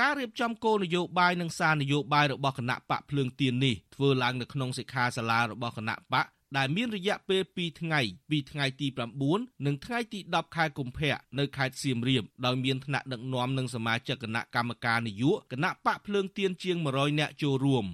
[0.00, 8.00] ការរៀបចំគោលនយោបាយនិងសារនយោបាយរបស់គណៈបកភ្លើងទៀននេះធ្វើឡើងនៅក្នុងសិក្ខាសាលារបស់គណៈបក ដែលមានរយៈពេល2ថ្ងៃ
[8.30, 8.86] ពីថ្ងៃទី
[9.26, 17.86] 9និងថ្ងៃទី10ខែកុម្ភៈនៅខេត្តសៀមរាបដោយមានថ្នាក់ដឹកនាំនិងសមាជិកគណៈកម្មការនយោបាយគណៈបកភ្លើងទៀនជាង100នាក់ចូលរួម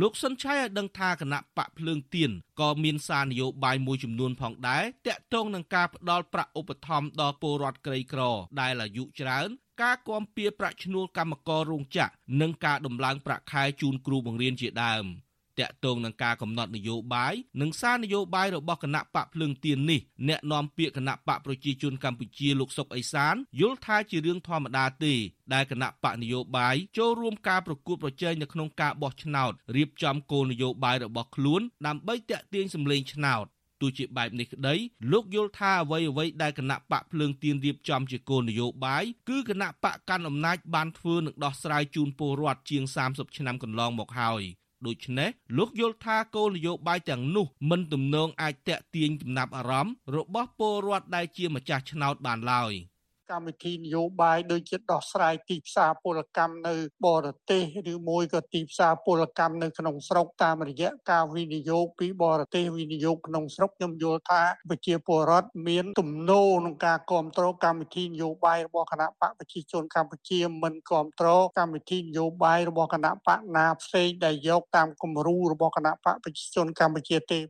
[0.00, 2.30] លោកសុនឆៃឲ្យដឹងថាគណៈបកភ្លើងទៀន
[2.60, 8.22] ក៏មានសារនយោបាយមួយចំនួនផងដែរតាក់ទងនឹងការផ្ដល់ប្រាក់ឧបត្ថម្ភដល់ពលរដ្ឋក្រីក្រ
[8.60, 9.48] ដែលអាយុច្រើន
[9.82, 15.06] ការគាំពៀប្រាក់ឈ្នួលកម្មកររោងចក្រនិងការដំឡើងប្រាក់ខែជូនគ្រូបង្រៀនជាដើម។
[15.60, 25.14] តាក់ទងនឹងការកំណត់នយោបាយនិងសារនយោបាយរបស់គណៈបកភ្លើងទៀននេះអ្នកនាំពាក្យគណៈបកប្រជាជនកម្ពុជាលោកសុកអេសានយល់ថាជារឿងធម្មតាទេ
[25.54, 33.46] ដែលគណៈបកនយោបាយចូលរួមការប្រកួតប្រជែងនៅក្នុងការបោះឆ្នោតរៀបចំគោលនយោបាយរបស់ខ្លួនដើម្បីតាក់ទាញសម្លេងឆ្នោត
[33.82, 34.74] ទោះជាបែបនេះក្តី
[35.12, 44.42] លោកយល់ថាអ្វីអ្វីដែលគណៈបកភ្លើងទៀនរៀបចំជាគោលនយោបាយគឺគណៈបកកាន់អំណាចបានធ្វើនិងដោះស្រាយជូនពលរដ្ឋជាង30ឆ្នាំកន្លងមកហើយ
[44.86, 52.72] ដូច្នេះលោកយល់ថាគោលនយោបាយទាំងនោះមិនទំនងអាចតាក់ទាញចំណាប់អារម្មណ៍របស់ពលរដ្ឋដែលជាម្ចាស់ឆ្នោតបានឡើយ។
[53.30, 56.74] កម្មវិធីនយោបាយដូចជាដោះស្រាយទីផ្សារពលកម្មនៅ
[57.06, 57.62] បរទេស
[57.92, 77.40] ឬមួយក៏ទីផ្សារពលកម្មនៅក្នុងស្រុកតាមរយៈការវិនិយោគពីបរទេសវិនិយោគក្នុងស្រុកខ្ញុំយល់ថាប្រជាពលរដ្ឋមានទំនោរក្នុងការគ្រប់គ្រងកម្មវិធីនយោបាយរបស់គណៈបកប្រជាជនកម្ពុជាមិនគ្រប់គ្រងកម្មវិធីនយោបាយរបស់គណៈបកណាផ្សេងដែលយកតាមគំរូរបស់គណៈបកប្រជាជនកម្ពុជាទេ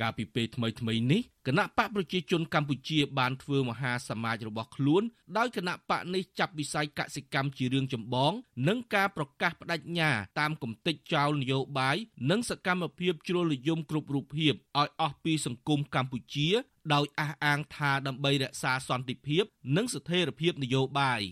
[0.00, 5.02] កាលពីពេលថ្មីថ្មីនេះគណៈបកប្រជាជនកម្ពុជាបានធ្វើមហាសមាជរបស់ខ្លួន
[5.36, 8.32] ដោយគណៈបកនេះចាប់វិស័យកសិកម្មជារឿងចម្បង
[8.68, 10.10] និងការប្រកាសបដិញ្ញា
[10.40, 11.96] តាមគំតិចចោលនយោបាយ
[12.30, 16.48] និងសកម្មភាពជ្រុលនិយមគ្រប់រូបភាពឲ្យអស់ពីសង្គមកម្ពុជា
[16.94, 19.44] ដោយអះអាងថាដើម្បីរក្សាសន្តិភាព
[19.76, 21.22] និងស្ថិរភាពនយោបាយ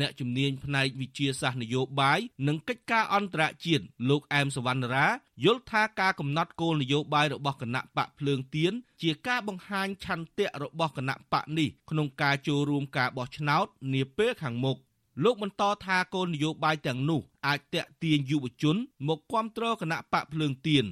[0.00, 5.06] អ្នកជំនាញផ្នែកវិទ្យាសាស្ត្រនយោបាយនិងកិច្ចការអន្តរជាតិលោកអែមសវណ្ណរា
[5.44, 14.78] យល់ថាការកំណត់គោលនយោបាយរបស់គណៈបកភ្លើងទៀនជាការបង្ហាញឆន្ទៈរបស់គណៈបកនេះក្នុងការចូលរួមការបោះឆ្នោតនាពេលខាងមុខ
[15.24, 18.76] លោកបន្តថាគោលនយោបាយទាំងនោះអាចតេទៀងយុវជន
[19.08, 20.84] មកគ្រប់គ្រងគណៈបកភ្លើងទៀន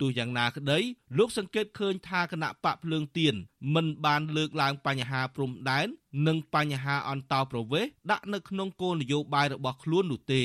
[0.00, 0.78] ទោះយ៉ាងណាក្តី
[1.18, 3.34] លោកសង្កេតឃើញថាគណៈបកភ្លើងទៀន
[3.74, 5.88] មិនបានលើកឡើងបញ្ហាព្រំដែន
[6.26, 10.42] និងបញ្ហាអន្តោប្រវេសន៍ដាក់នៅក្នុងគោលនយោបាយរបស់ខ្លួននោះទេ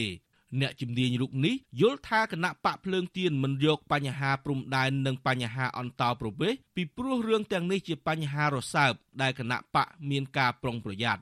[0.62, 11.22] អ្នកជំនាញរូបនេះយល់ថាគណៈបកភ្លើងទៀនមិនយកបញ្ហាព្រំដែននិងបញ្ហាអន្តោប្រវេសន៍ពីព្រោះរឿងទាំងនេះជាបញ្ហារសើបដែលគណៈបកមានការប្រុងប្រយ័ត្ន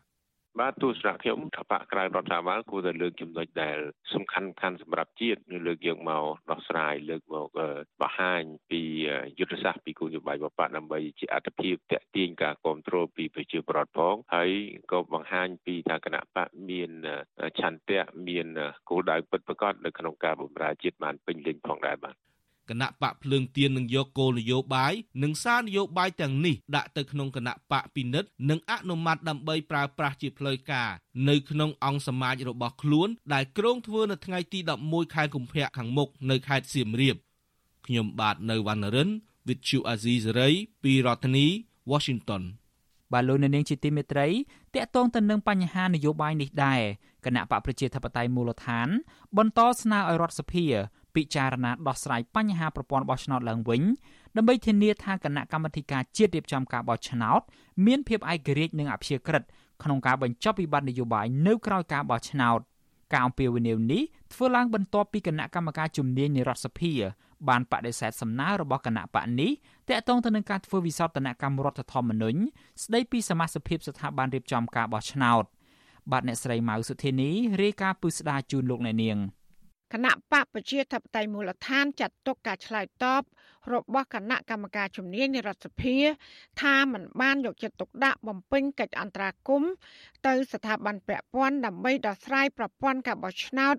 [0.61, 3.77] បាទទស្សនៈខ្ញុំថាបកក្រៅរដ្ឋាភិបាលគួរតែលើកចំណុចដែល
[4.13, 7.47] សំខាន់ខានសម្រាប់ជាតិឬលើកយកមកដោះស្រាយលើកមក
[8.01, 8.81] បង្ហាញពី
[9.39, 14.51] យុទ្ធសាស្ត្រពីគោលនយោបាយបបដើម្បីជាអត្ថប្រយោជន៍តេទៀងការគ្រប់គ្រងពីប្រជាប្រដ្ឋផងហើយ
[14.91, 16.91] ក៏បង្ហាញពីថាគណៈបកមាន
[17.59, 18.47] ឆន្ទៈមាន
[18.89, 22.15] គោលដៅពិតប្រាកដនៅក្នុងការបម្រើជាតិបានពេញលេញផងដែរបាទ
[22.69, 30.89] គណៈបកភ្លើងទៀននឹងយកគោលនយោបាយនិងសារនយោបាយទាំងនេះដាក់ទៅក្នុងគណៈបកពិនិត្យនិងអនុម័តដើម្បីប្រើប្រាស់ជាផ្លូវការ
[31.29, 37.15] នៅក្នុងអង្គសមាជរបស់ខ្លួនដែលគ្រោងធ្វើនៅថ្ងៃទី11ខែកុម្ភៈខាងមុខនៅខេត្តសៀមរាប
[37.85, 39.09] ខ្ញុំបាទនៅវណ្ណរិន
[39.47, 41.47] With Chu Azizi Saray ពីរដ្ឋធានី
[41.91, 42.43] Washington
[43.13, 44.27] បាទលោកនាងជាទីមេត្រី
[44.73, 46.81] តកតងទៅនឹងបញ្ហានយោបាយនេះដែរ
[47.25, 48.87] គណៈបកប្រជាធិបតេយ្យមូលដ្ឋាន
[49.37, 50.65] បន្តស្នើឲ្យរដ្ឋសភា
[51.15, 53.81] ពិចារណាដោះស្រាយបញ្ហាប្រព័ន្ធបោះឆ្នោតឡើងវិញ
[54.37, 57.41] ដើម្បីធានាថាគណៈកម្មាធិការជាតិរៀបចំការបោះឆ្នោត
[57.85, 59.43] មានភាពឯករាជ្យនិងអព្យាក្រឹត
[59.83, 62.59] ក្នុងការបញ្ចប់វិបត្តិនយោបាយនៅក្រៅការបោះឆ្នោត
[63.11, 64.01] ការអំពាវនាវនេះ
[64.33, 66.93] ធ្វើឡើងបន្ទាប់ពីគណៈកម្មការជំនាញនៃរដ្ឋសភា
[67.49, 69.51] បានបដិសេធសំណើរបស់គណៈបកនេះ
[69.89, 72.39] តាក់ទងទៅនឹងការធ្វើវិសោធនកម្មរដ្ឋធម្មនុញ្ញ
[72.83, 75.43] ស្ដីពីសមាជិកភាពស្ថាប័នរៀបចំការបោះឆ្នោត
[76.11, 77.29] បាទអ្នកស្រីម៉ៅសុធានី
[77.61, 79.17] រាយការណ៍ពឹស្ដាជូនលោកអ្នកនាង
[79.93, 83.23] គណៈបកប្រជាធិបតេយ្យមូលដ្ឋានចាត់ទុកការឆ្លើយតប
[83.73, 85.97] របស់គណៈកម្មការជំនាញនៃរដ្ឋសភា
[86.61, 89.71] ថាมันបានយកចិត្តទុកដាក់បំពេញកិច្ចអន្តរាគមន៍
[90.27, 93.75] ទៅស្ថាប័នពាក់ព័ន្ធដើម្បីដោះស្រាយប្រព័ន្ធការបោះឆ្នោត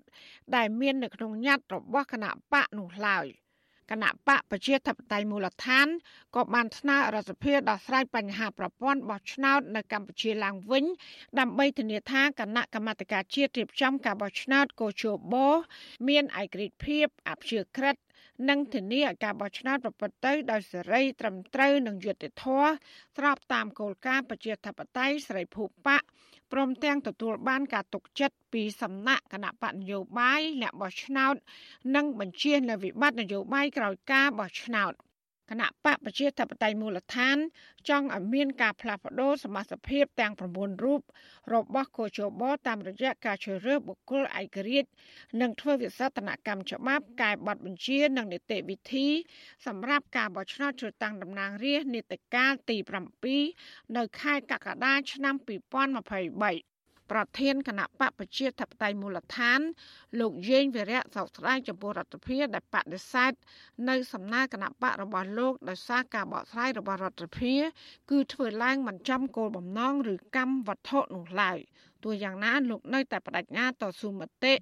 [0.55, 3.27] ដែលមាននៅក្នុងញត្តិរបស់គណៈបកនោះឡើយ។
[3.91, 5.87] គណៈបកប្រជាធិបតេយ្យមូលដ្ឋាន
[6.35, 10.85] ក៏បានស្នើរដ្ឋសភាដោះស្រាយបញ្ហាប្រព័ន្ធបោះឆ្នោតនៅកម្ពុជាឡើងវិញ
[11.39, 15.35] ដើម្បីធានាថាគណៈកម្មាធិការជាតិរៀបចំការបោះឆ្នោតកោជប
[16.07, 17.95] មានឯករាជ្យភាពអព្យាក្រឹត
[18.49, 22.69] និងធានាឲ្យការបោះឆ្នោតប្រព្រឹត្តទៅដោយសេរីត្រឹមត្រូវនិងយុត្តិធម៌
[23.17, 25.97] ស្របតាមគោលការណ៍ប្រជាធិបតេយ្យសេរីភូប៉ា
[26.51, 31.35] ព្រមទាំងទទួលបានការទុកចិត្តពីសំណាក់គណៈបកនយោបាយអ្នកបោះឆ្នោត
[31.95, 34.93] និងបញ្ជានៅវិបត្តិនយោបាយក្រោយការបោះឆ្នោត
[35.51, 37.37] គណៈបកប្រជាធិបតេយ្យមូលដ្ឋាន
[37.89, 41.01] ចង់ឲ្យមានការផ្លាស់ប្តូរសមាជិកភាពទាំង9រូប
[41.53, 44.89] របស់កោជបតាមរយៈការជ្រើសរើសបុគ្គលឯករាជ្យ
[45.41, 49.07] និងធ្វើវិសោធនកម្មច្បាប់កែប័ណ្ណបញ្ជានិងនីតិវិធី
[49.65, 52.77] សម្រាប់ការបោះឆ្នោតជ្រើសតាំងតំណាងរាស្ត្រនីតិកាលទី
[53.37, 56.74] 7នៅខែកក្កដាឆ្នាំ2023
[57.11, 59.59] ប្រធានគណៈបកប្រជាធិបតេយ្យមូលដ្ឋាន
[60.19, 63.31] លោកយេងវិរៈសោកស្ដាយចំពោះរដ្ឋាភិបាលដែលបដិសេធ
[63.89, 67.63] នៅសំណើគណៈបករបស់លោកដោយសារការបកស្រាយរបស់រដ្ឋាភិបាល
[68.11, 71.59] គឺធ្វើឡើងមិនចំគោលបំណងឬកម្មវត្ថុនោះឡើយ
[72.03, 74.53] ទោះយ៉ាងណាលោកនៅតែបដិញ្ញាតស៊ូមតិ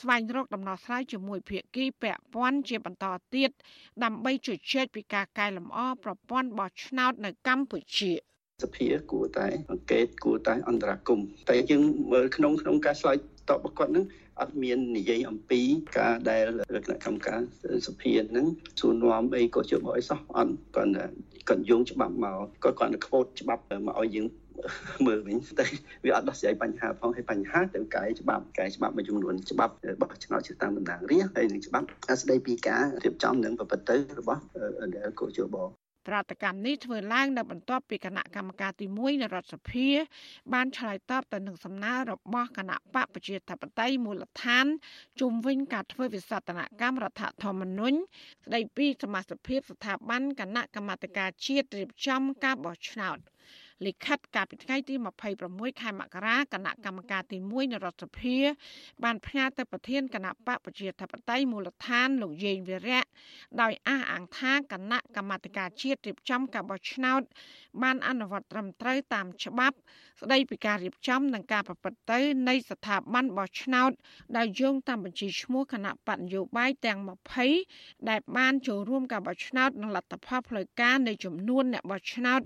[0.00, 3.50] ស្វែងរកដំណោះស្រាយជាមួយភាគីពាក់ព័ន្ធជាបន្តទៀត
[4.04, 8.12] ដើម្បីជជែកពីការកែលម្អប្រព័ន្ធបោះឆ្នោតនៅកម្ពុជា។
[8.62, 11.20] សភាគួរតែអង្កេតគួរតែអន្តរាគម
[11.50, 13.16] តែយើងមើលក្នុងក្នុងការឆ្លើយ
[13.50, 14.04] តបរបស់គាត់ហ្នឹង
[14.40, 15.60] អត់មាននិយាយអំពី
[15.98, 16.46] ការដែល
[16.84, 17.40] គណៈកម្មការ
[17.86, 18.46] សភាហ្នឹង
[18.80, 20.92] សួរនាំអីក៏ជឿមកអីសោះអត់គាត់
[21.48, 24.26] គាត់យោងច្បាប់មកគាត់គាត់ខ្វោតច្បាប់មកឲ្យយើង
[25.06, 25.66] មើលវិញតែ
[26.04, 31.86] វាអត់ដោះស្រាយបញ្ហាផងហើយបញ្ហាទៅកែច្បាប់កែច្បាប់មួយចំនួនច្បាប់របស់ឆ្នោតជាតាមតំណាងរាស្ត្រហើយនឹងច្បាប់
[32.22, 34.42] ស្ដីពីការរៀបចំនិងប្រព្រឹត្តទៅរបស់
[34.96, 35.56] ដែលកោជប
[36.08, 39.88] ប្រតិកម្មនេះធ្វើឡើងនៅបន្ទាប់ពីគណៈកម្មការទី1នៃរដ្ឋសភា
[40.52, 44.66] បានឆ្លើយតបទៅនឹងសំណើរបស់គណៈបកប្រជាធិបតេយ្យមូលដ្ឋាន
[45.20, 47.96] ជុំវិញការធ្វើវិសោធនកម្មរដ្ឋធម្មនុញ្ញ
[48.44, 53.18] ស្ដីពីសមាជិកភាពស្ថាប័នគណៈកម្មាធិការជាតិរៀបចំការបោះឆ្នោត។
[53.86, 54.94] លិខិតកាលពីថ្ងៃទី
[55.38, 58.38] 26ខែមករាគណៈកម្មការទី1នៃរដ្ឋសភា
[59.04, 63.02] បានផ្ញើទៅប្រធានគណៈបកប្រជាធិបតេយ្យមូលដ្ឋានលោកយេងវិរៈ
[63.62, 67.22] ដោយអះអាងថាគណៈកម្មាធិការជាតិរៀបចំការបោះឆ្នោត
[67.82, 69.76] បានអនុវត្តត្រឹមត្រូវតាមច្បាប់
[70.20, 73.90] ស្ដីពីការរៀបចំនិងការប្រព្រឹត្តទៅនៃស្ថាប័នបោះឆ្នោត
[74.36, 76.98] ដោយយោងតាមបញ្ជីឈ្មោះគណៈបកនយោបាយទាំង
[77.54, 82.40] 20ដែលបានចូលរួមការបោះឆ្នោតនិងលទ្ធផលផ្លូវការនៃចំនួនអ្នកបោះឆ្នោត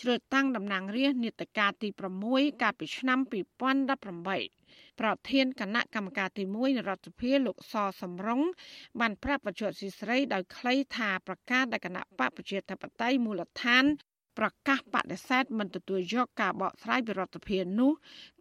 [0.00, 1.88] ជ្រើសតាំងតំណាងរាស្ត្រនេតការទី
[2.24, 8.42] 6កាលពីឆ្នាំ2018ប្រធានគណៈកម្មការទី1នៃរដ្ឋសភាលោកសសំរង
[9.00, 13.84] បានប្រាប់បច្ចុប្បន្នស៊ីស្រីដោយខ្លីថាប្រកាសដែលគណៈបកប្រជាធិបតេយ្យមូលដ្ឋាន
[14.38, 17.92] ប្រកាសបដិសេធមិនទទួលយកការបកស្រាយពីរដ្ឋាភិបាលនោះ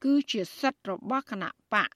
[0.04, 1.90] គឺជាសិទ្ធិរបស់គណៈបក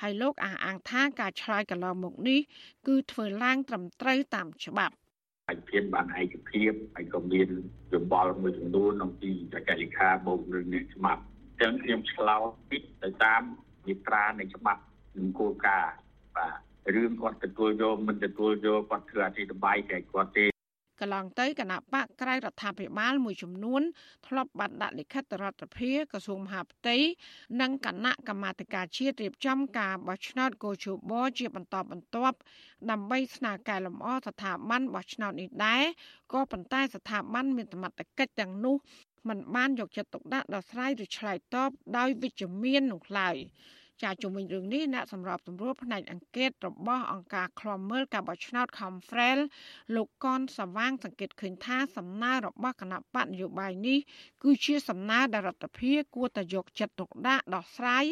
[0.00, 2.40] ហើយលោកអះអាងថាការឆ្លើយកន្លងមកនេះ
[2.86, 4.94] គឺធ្វើឡើងត្រឹមត្រូវតាមច្បាប់
[5.52, 7.48] ឯកភាពបានឯកភាពហើយក៏មាន
[7.92, 11.22] យោបល់មួយចំនួនអំពីចក្រលេខាបូកនឹងអ្នកច្បាប់
[11.60, 12.48] ចឹងខ្ញុំឆ្លោត
[13.02, 13.42] ទៅតាម
[13.88, 14.82] វិត្រានៃច្បាប់
[15.16, 15.94] និងគោលការណ៍
[16.36, 16.48] បា
[16.86, 20.51] ទរឿងគាត់ទទួលយកមិនទទួលយកគាត់ធ្វើអធិប្បាយតែគាត់ទេ
[21.00, 23.82] កន្លងទៅគណៈបកក្រៅរដ្ឋាភិបាលមួយចំនួន
[24.26, 26.96] ធ្លាប់បានដាក់លិខិតរដ្ឋាភិបាលក្រសួងមហាផ្ទៃ
[27.60, 32.36] និងគណៈកម្មាធិការជាតិរៀបចំការបោះឆ្នោតកោជបជាបន្តបន្ទាប់
[32.90, 35.84] ដើម្បីស្នើកែលម្អស្ថាប័នបោះឆ្នោតនេះដែរ
[36.32, 38.76] ក៏ប៉ុន្តែស្ថាប័នមានសមត្ថកិច្ចទាំងនោះ
[39.28, 43.36] มันបានយកចិត្តទុកដាក់ដល់ស្រ័យឬឆ្លើយតបដោយវិជ្ជមាននោះឡើយ។
[44.02, 49.38] ចាជុំវិញរឿងនេះអ្នកសម្របសម្រួលផ្នែកអង្កេតរបស់អង្គការឃ្លាំមើលការបោះឆ្នោត Confrel
[49.94, 53.98] លោកកនសវាងសង្កេតឃើញថាសំណើរបស់គណៈបកនយោបាយនេះ
[54.42, 58.06] គឺជាសំណើដែលរដ្ឋាភិបាលគួរតែយកចិត្តទុកដាក់ដោះស្រាយ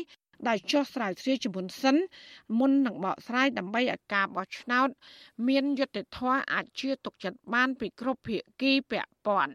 [0.49, 1.97] ដែលចោះស្រាវជ្រាវជាមុនសិន
[2.59, 4.89] មុននឹងបកស្រាយដើម្បីឲ្យការបោះឆ្នោត
[5.49, 9.55] មានយុត្តិធម៌អាចជឿទុកចិត្តបានពីគ្រប់ភាគីពាក់ព័ន្ធ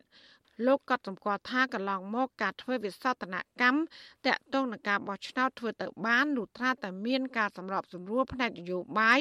[0.66, 3.80] លោកក៏សម្គាល់ថាកន្លងមកការធ្វើវិសោធនកម្ម
[4.26, 9.20] តាក់ទងនឹងការបោះឆ្នោតធ្វើទៅបានលុះត្រាតែមានការសម្របសម្រួលផ្នែកនយោបាយ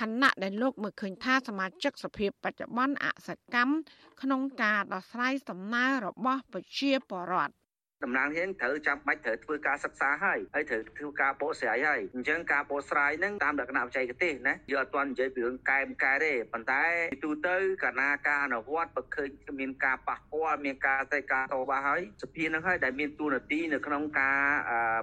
[0.00, 3.74] ខណៈដែលលោកមើលឃើញថាសមាជិកសភាបច្ចុប្បន្នអសកម្ម
[4.22, 7.63] ក្នុងការដោះស្រាយសំណើរបស់ប្រជាពលរដ្ឋ
[8.04, 16.82] តំណាងរាស្ត្រត្រូវចាំបាច់ត្រូវធ្វើការសិក្សាហើយហើយត្រូវធ្វើការបកស្រាយហើយអញ្ចឹងការបកស្រាយហ្នឹងតាមលក្ខណៈបច្ចេកទេសណាយើងអត់ទាន់និយាយពីរឿងកែមកែទេប៉ុន្តែ
[17.24, 19.28] ទូទៅកាលណាការអនុវត្តបើឃើញ
[19.60, 24.38] មានការប៉ះពាល់មានការតែការតបហើយសភាហ្នឹងហើយដែលមានទួនាទីនៅក្នុងការ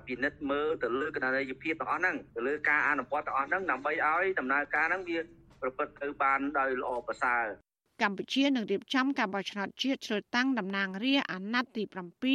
[0.08, 5.20] ពិនិត្យមើលទៅលើគណនេយ្យភាពទាំងអស់ហ្នឹងទៅលើការអនុវត្តទាំងអស់ហ្នឹងដើម្បីឲ្យដំណើរការហ្នឹងវា
[5.62, 7.46] ប្រព្រឹត្តទៅបានដោយល្អប្រសើរ
[8.02, 11.84] កម្ពុជានឹងរៀបចំការបោះឆ្នោតជាតិជ្រើសតាំងតំណាងរាស្ត្រអាណត្តិទី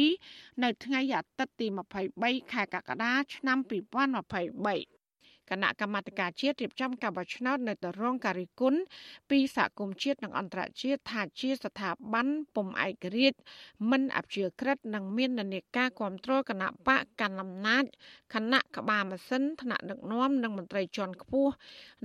[0.07, 1.67] 7នៅថ្ងៃអាទិត្យទី
[2.09, 4.96] 23ខែកក្កដាឆ្នាំ2023
[5.51, 8.73] គណៈកម្មាធិការជាតិរៀបចំការបោះឆ្នោតនៅតរងការីគុណ
[9.29, 13.39] ពីសហគមន៍ជាតិនិងអន្តរជាតិថាជាស្ថាប័នពុំឯករាជ្យ
[13.91, 17.83] មិនអព្យាក្រឹតនិងមាននានាការគ្រប់គ្រងគណៈបកកណ្ដាលអំណាច
[18.33, 21.53] គណៈក្បាលម៉ាស៊ីនថ្នាក់ដឹកនាំនិងមន្ត្រីជាន់ខ្ពស់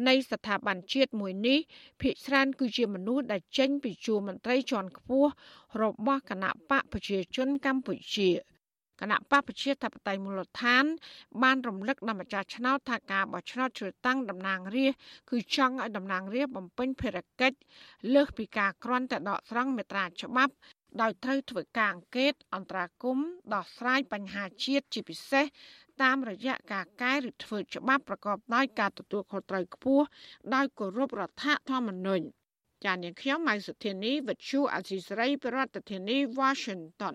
[0.06, 1.58] នៃស្ថាប័នជាតិមួយនេះ
[2.00, 5.30] ភាគច្រើនគឺជាមនុស្សដែលចេញពីជួរមន្ត្រីជាន់ខ្ពស់
[5.82, 8.51] របស់គណៈបកប្រជាជនកម្ពុជា
[9.02, 10.84] គណៈបកប្រជាធិបតេយ្យមូលដ្ឋាន
[11.42, 17.56] បានរំលឹកដល់ម្ចាស់ឆ្នោតថាការបោះឆ្នោតជ្រើសតាំងតំណាងរាស្ត្រគឺចង់ឲ្យតំណាងរាស្ត្របំពេញភារកិច្ច
[18.14, 20.54] លើសពីការគ្រាន់តែដកស្រង់មេត្រាច្បាប់
[21.00, 23.18] ដោយត្រូវធ្វើការអង្កេតអន្តរាគម
[23.54, 25.46] ដោះស្រាយបញ្ហាជាតិជាពិសេស
[26.02, 30.06] តាមរយៈការកែឬធ្វើច្បាប់ប្រកបដោយការទទួលខុសត្រូវខ្ពស់
[30.54, 32.24] ដោយគោរពរដ្ឋធម្មនុញ្ញ
[32.84, 35.58] ចាននាងខ្ញុំម៉ៃសុធានីវិទ្យុអសីស្រីប្រ
[35.90, 37.14] ធានាធិបតី Washington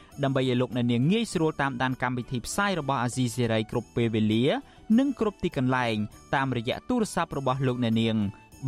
[0.23, 4.43] ដើម្បីឲ្យលោកអ្នកនាងងាយស្រួលតាមដានកម្មវិធីផ្សាយរបស់អាស៊ីសេរីគ្រប់ពេលវេលា
[4.99, 5.95] និងគ្រប់ទីកន្លែង
[6.35, 8.15] តាមរយៈទូរស័ព្ទរបស់លោកអ្នកនាង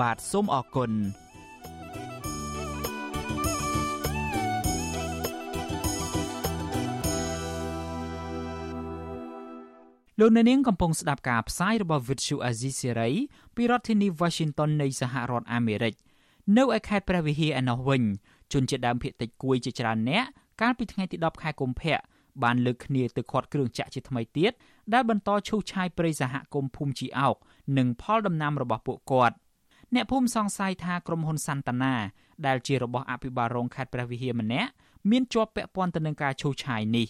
[0.01, 0.91] បាទសូមអរគុណ
[10.19, 13.13] លោកអ្នកនាងកំពុងស្ដាប់ការផ្សាយរបស់ Vuthu Azizi Serai
[13.55, 15.93] ពីរដ្ឋធានី Washington នៃសហរដ្ឋអាមេរិក
[16.57, 18.03] នៅឯខេត្តព្រះវិហារឯណោះវិញ
[18.53, 20.25] ជនជាតិដើមភាគតិចគួយជាច្រើនអ្នក
[20.61, 21.97] កាលពីថ្ងៃទី10ខែកុម្ភៈ
[22.43, 24.51] បានលើកគ្នាទៅខាត់គ្រឿងចាក់ជាថ្មីទៀត
[24.93, 27.35] ដែលបន្តឈូសឆាយព្រៃសហគមន៍ភូមិជីអោក
[27.77, 29.35] និងផលដំណាំរបស់ពួកគាត់
[29.95, 31.95] អ្នកភូមិសង្ស័យថាក្រុមហ៊ុនសន្តានា
[32.47, 34.69] ដែលជារបស់អភិបាលរងខេត្តព្រះវិហារម្នាក់
[35.11, 37.07] មានជាប់ពាក់ព័ន្ធទៅនឹងការឈូសឆាយនេះ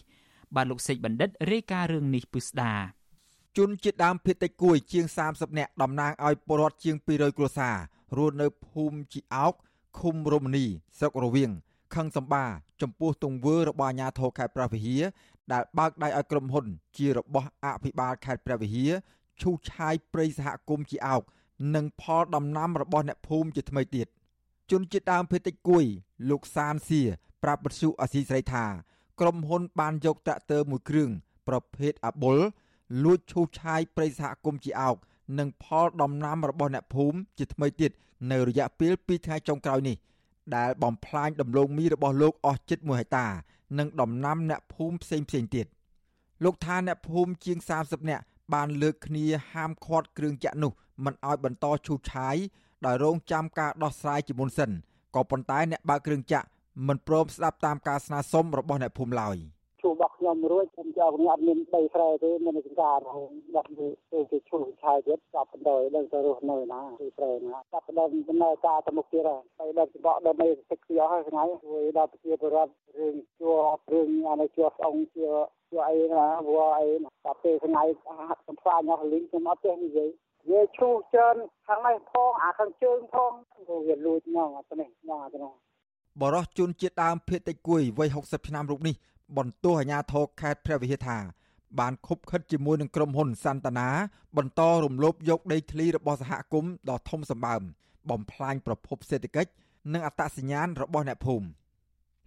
[0.55, 2.73] បាទលោកសេចបណ្ឌិតរាយការណ៍រឿងនេះពិស្ដា
[3.57, 7.75] ជនជាតិដើមភាគតិចគួយជាង30នាក់តំណាងឲ្យពលរដ្ឋជាង200គ្រួសារ
[8.17, 9.53] រស់នៅភូមិជីអោក
[9.99, 10.65] ឃុំរមនី
[10.97, 11.51] ស្រុករវៀង
[11.95, 12.45] ខឹងសម្បា
[12.81, 15.03] ចំពោះទង្វើរបស់អាជ្ញាធរខេត្តព្រះវិហារ
[15.51, 16.65] ដែលបើកដៃឲ្យក្រុមហ៊ុន
[16.97, 18.91] ជារបស់អភិបាលខេត្តព្រះវិហារ
[19.41, 21.23] ឈូសឆាយព្រៃសហគមន៍ជាអោក
[21.75, 24.07] និងផលដំណាំរបស់អ្នកភូមិជាថ្មីទៀត
[24.71, 25.85] ជនជាតិដើមភេតិចគួយ
[26.29, 27.01] លោកសានសៀ
[27.43, 28.65] ប្រាប់បទសុអសីស្រីថា
[29.19, 31.09] ក្រុមហ៊ុនបានយកត្រាក់ទ័រមួយគ្រឿង
[31.47, 32.37] ប្រភេទអាបុល
[33.03, 34.97] លួចឈូសឆាយព្រៃសហគមន៍ជាអោក
[35.39, 37.91] និងផលដំណាំរបស់អ្នកភូមិជាថ្មីទៀត
[38.31, 39.95] នៅរយៈពេល2ថ្ងៃចុងក្រោយនេះ
[40.57, 43.27] ដែលបំផ្លាញដំឡូងមីរបស់លោកអស់ជិត1ហិកតា
[43.79, 45.67] និងដំណាំអ្នកភូមិផ្សេងផ្សេងទៀត
[46.43, 50.71] លោកថាអ្នកភូមិជាង30នាក់បានលើកគ្នាហាមឃាត់គ្រឿងចាក់នោះ
[51.05, 52.35] មិនឲ្យបន្តឈូសឆាយ
[52.85, 54.71] ដោយរងចាំការដោះស្រាយជាមុនសិន
[55.15, 56.47] ក៏ប៉ុន្តែអ្នកបើកគ្រឿងចាក់
[56.87, 59.37] មិនព្រមស្ដាប់តាមការស្នើសុំរបស់អ្នកភូមិឡើយ។
[59.83, 62.97] ឈូសរបស់ខ្ញុំរួចខ្ញុំចោលខ្ញុំអត់មានដីស្រែទេមានចង្ការ
[63.55, 63.69] ដាក់
[64.11, 69.23] ទៅគេឈូសឆាយទៀតចាប់បណ្ដោយដឹងទៅរស់នៅណាទីស្រែណាចាប់បណ្ដោយដំណើរការទៅមុខទៀត
[69.59, 73.51] ហើយដល់ច្បកដល់នៃទឹកខ្យល់ហើយថ្ងៃជួយដល់ប្រជាពលរដ្ឋរឿងជួ
[73.93, 75.27] រឿងអានេះជួស្អងជា
[75.69, 76.87] ជួអីណាវល់អី
[77.25, 77.83] ដល់ពេលថ្ងៃ
[78.27, 80.09] ហាត់សំផ្លាញអស់លីងខ្ញុំអត់ទេនិយាយ
[80.49, 83.31] វាឈូសច្រើនខាងនេះផងអាខាងជើងផង
[83.87, 85.53] វាលួចមកអត់នេះមកអត់នេះ
[86.21, 88.95] បរោះជនជាតិដើមភៀតតិចគួយវ័យ60ឆ្នាំរូបនេះ
[89.37, 91.17] បន្ទោសអាជ្ញាធរខេត្តព្រះវិហារថា
[91.79, 93.89] បានខុបខិតជាមួយនឹងក្រុមហ៊ុនសន្តានា
[94.37, 97.61] បន្តរំលោភយកដីធ្លីរបស់សហគមន៍ដ៏ធំសម្បើម
[98.09, 99.51] បំផ្លាញប្រភពសេដ្ឋកិច្ច
[99.93, 101.47] និងអត្តសញ្ញាណរបស់អ្នកភូមិ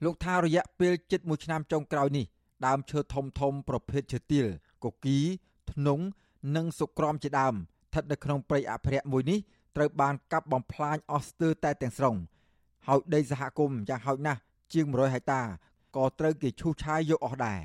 [0.04, 2.26] លោកថារយៈពេលជិត1ឆ្នាំចុងក្រោយនេះ
[2.66, 4.46] ដើមឈើធំធំប្រភេទឈើទាល
[4.84, 5.18] កគី
[5.72, 6.04] ធ្នង់
[6.56, 9.38] និងសុក្រំជាដើមស្ថិតនៅក្នុងព្រៃអភិរក្សមួយនេះ
[9.76, 12.16] ត្រូវបានកាប់បំផ្លាញអស់ស្ទើរតែទាំងស្រុង
[12.86, 14.40] ហើយដីសហគមន៍យ៉ាងហោចណាស់
[14.72, 15.42] ជាង100ហិកតា
[15.96, 17.60] ក៏ត្រូវគេឈូសឆាយយកអស់ដែរ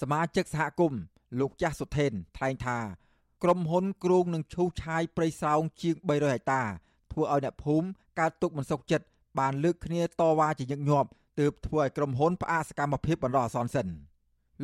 [0.00, 1.00] សមាជិកសហគមន៍
[1.40, 2.78] លោកចាស់សុថេនថ្លែងថា
[3.42, 6.62] ក្រុមហ៊ុនគ្រោងនឹងឈូសឆាយព្រៃស្រោងជាង300ហិកតា
[7.12, 7.86] ធ្វើឲ្យអ្នកភូមិ
[8.18, 9.06] កើតទុកមិនសុខចិត្ត
[9.38, 11.08] បានលើកគ្នាតវ៉ាជាញឹកញាប់
[11.40, 13.88] ទើបធ្វើឲ្យក្រុមហ៊ុនផ្អាកសកម្មភាពបណ្ដោះអាសន្នសិន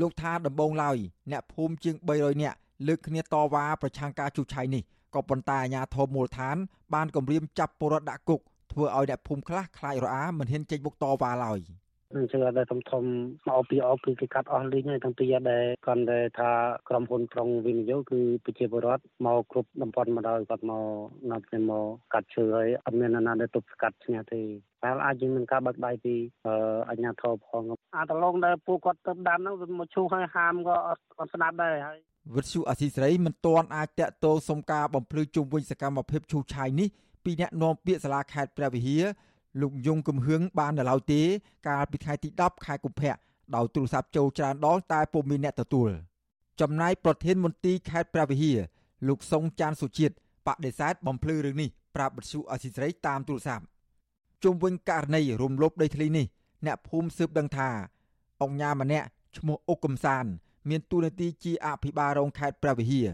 [0.00, 0.96] លោកថាដំបងឡើយ
[1.30, 4.82] អ្នកភូមិជាង300នាក់លើកគ្នាតវ៉ាប្រឆាំងការឈូសឆាយនេះ
[5.14, 6.56] ក៏ប៉ុន្តែអាជ្ញាធរមូលដ្ឋាន
[6.94, 8.40] បានគម្រាមចាប់ពលរដ្ឋដាក់គុក
[8.72, 11.60] ធ្វើឲ្យអ្នកភូមិខ្លះខ្លាចរអាមិនហ៊ានចេញមុខតវ៉ាឡើយ។
[12.16, 13.04] អញ្ចឹងអត់ដែលធំធំ
[13.48, 16.50] មកពីអគឺគេកាត់អស់លីងហើយទាំងពីរដែលគាត់ដែលថា
[16.88, 20.84] ក្រុមហ៊ុនក្រុងវិនិយោគគឺប្រជាពលរដ្ឋមកគ្រប់តំបន់មកដល់គាត់មក
[21.30, 24.40] ណាត់គ្នាមកកាត់ឈើហើយអត់មានណាដែលទប់ស្កាត់ឈ្នះទេ
[24.82, 26.14] តែអាចជាមានការបាក់ដៃពី
[26.90, 27.62] អញ្ញាធរផង
[27.96, 30.76] អាតឡងដែលពួកគាត់ទៅដាំហ្នឹងមកឈូសហើយហាមក៏
[31.18, 31.98] អត់ស្ដាប់ដែរហើយ
[32.36, 36.88] វិទ្យុអសីស្រីមិនទាន់អាចតាក់ទងសុំការបំភ្លឺជុំវិញសកម្មភាពឈូសឆាយនេះ
[37.24, 39.04] ពីអ្នកនាំពាក្យសាលាខេត្តព្រះវិហារ
[39.60, 41.20] លោកយងគំហឿងបាននៅឡើយទេ
[41.68, 43.14] កាលពីថ្ងៃទី10ខែកុម្ភៈ
[43.54, 45.90] ដោយទូរស័ព្ទចូលច្រើនដងតែពុំមានអ្នកទទួល
[46.60, 48.58] ចំណែកប្រធានមន្ទីរខេត្តព្រះវិហារ
[49.08, 50.14] លោកសុងចានសុជាតិ
[50.46, 53.64] បដិសេធបំភ្លឺរឿងនេះប្រាប់បទសុអសីស្រីតាមទូរស័ព្ទ
[54.44, 56.26] ជុំវិញករណីរំលោភដីធ្លីនេះ
[56.66, 57.68] អ្នកភូមិស៊ើបដឹងថា
[58.42, 60.24] អង្គញាម្នាក់ឈ្មោះអុកកំសាន
[60.68, 63.08] មានតួនាទីជាអភិបាលរងខេត្តព្រះវិហារ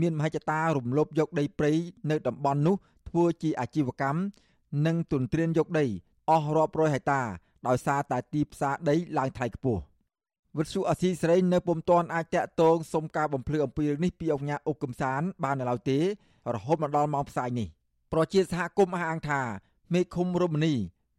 [0.00, 1.72] មានមហិច្ឆតារំលោភយកដីព្រៃ
[2.10, 2.76] នៅតំបន់នោះ
[3.08, 4.18] ធ្វើជាអាជីវកម្ម
[4.86, 5.86] និងទុនទ្រានយកដី
[6.30, 7.22] អស់រាប់រយហិកតា
[7.68, 9.80] ដោយសារតែទីផ្សារដីឡើងថ្លៃខ្ពស់
[10.58, 15.98] វិទ្យុអស៊ីសេរីនៅពុំទាន់អាចតាក់ទងសុំការបំភ្លឺអំពីរឿងនេះពីអង្គការអុកកំសានបាននៅឡើយទេ
[16.54, 17.68] រហូតមកដល់ម៉ោងផ្សាយនេះ
[18.12, 19.40] ប្រជាសហគមន៍អះអាងថា
[19.94, 20.74] មេឃុំរមនី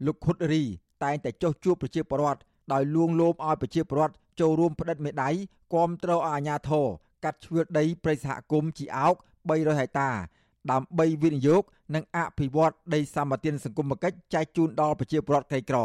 [0.06, 0.64] លោកខុតរី
[1.04, 2.42] តែងតែចុះជួបប្រជាពលរដ្ឋ
[2.74, 5.30] ដោយលួងលោមឲ្យប្រជាពលរដ្ឋចូលរួមផ្តិតមេដៃ
[5.74, 6.86] គាំទ្រឲ្យអាជ្ញាធរ
[7.24, 9.16] កាត់ឈើដីព្រៃសហគមន៍ជីអោក
[9.50, 10.10] 300ហិកតា
[10.72, 11.64] ដើម្បីវិនិយោគ
[11.96, 15.78] និងអភិវឌ្ឍដីសម្បត្តិសង្គមគិច្ចចែកជូនដល់ប្រជាពលរដ្ឋក្រីក្រ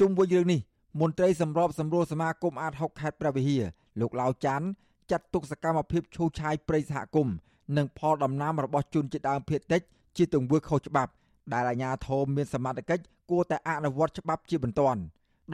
[0.00, 0.60] ជុំវិញរឿងនេះ
[1.00, 3.62] មន្ត្រីសម្របសម្រួលសមាគមអាត6ខេត្តព្រះវិហារ
[4.00, 4.66] លោកឡាវច័ន្ទ
[5.10, 7.34] ចាត់ទុកសកម្មភាពឈូសឆាយព្រៃសហគមន៍
[7.76, 9.82] និងផលដំណាំរបស់ជនជាតិដើមភាគតិច
[10.16, 11.12] ជាទង្វើខុសច្បាប់
[11.52, 15.00] ដែលអាជ្ញាធរមានសមត្ថកិច្ចគួរតែអនុវត្តច្បាប់ជាបន្ទាន់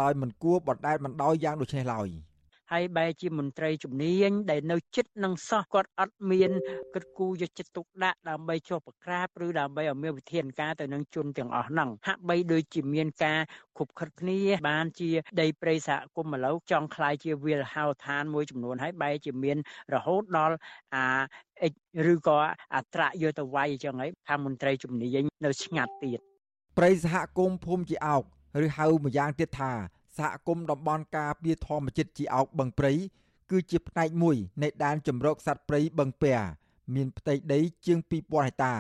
[0.01, 2.09] ដោយមិនគួរបណ្តែតបណ្តោយយ៉ាងដូចនេះឡើយ។
[2.72, 6.52] ហើយបែរជាមន្ត្រីជំនាញដែលនៅចិត្តនឹងសោះគាត់អត់មាន
[6.94, 13.39] គិតគូរយកចិត្តទុកដាក់ដើម្បីជាប់ប្រក្រាបឬដើម្បីឲ្យមានវិធានការទៅនឹងជនទាំងអស់ហ្នឹងហាក់បីដូចជាមានការ
[13.78, 14.39] ខុបខិតគ្នា
[14.70, 15.10] បានជា
[15.42, 19.58] ដីព្រៃសហគមន៍ឥឡូវចង់คลายជាវាលហោឋានមួយចំនួនហើយបែរជាមាន
[19.94, 20.56] រហូតដល់
[20.96, 21.06] អា
[21.63, 21.74] អិច
[22.13, 22.38] ឬក៏
[22.76, 26.20] អត្រាយកទៅវាយអញ្ចឹងហើយខាងមន្ត្រីជំនាញនៅស្ងាត់ទៀត
[26.78, 28.24] ព្រៃសហគមន៍ភូមិជាអោក
[28.63, 29.74] ឬហៅម្យ៉ាងទៀតថា
[30.19, 32.93] សហគមន៍តំបន់ការពារធម្មជាតិជាអោកបឹងព្រៃ
[33.51, 36.35] គឺជាផ្នែកមួយនៃដែនជម្រកសត្វព្រៃបឹងពែ
[36.95, 38.75] មានផ្ទៃដីជាង2000ហិកតា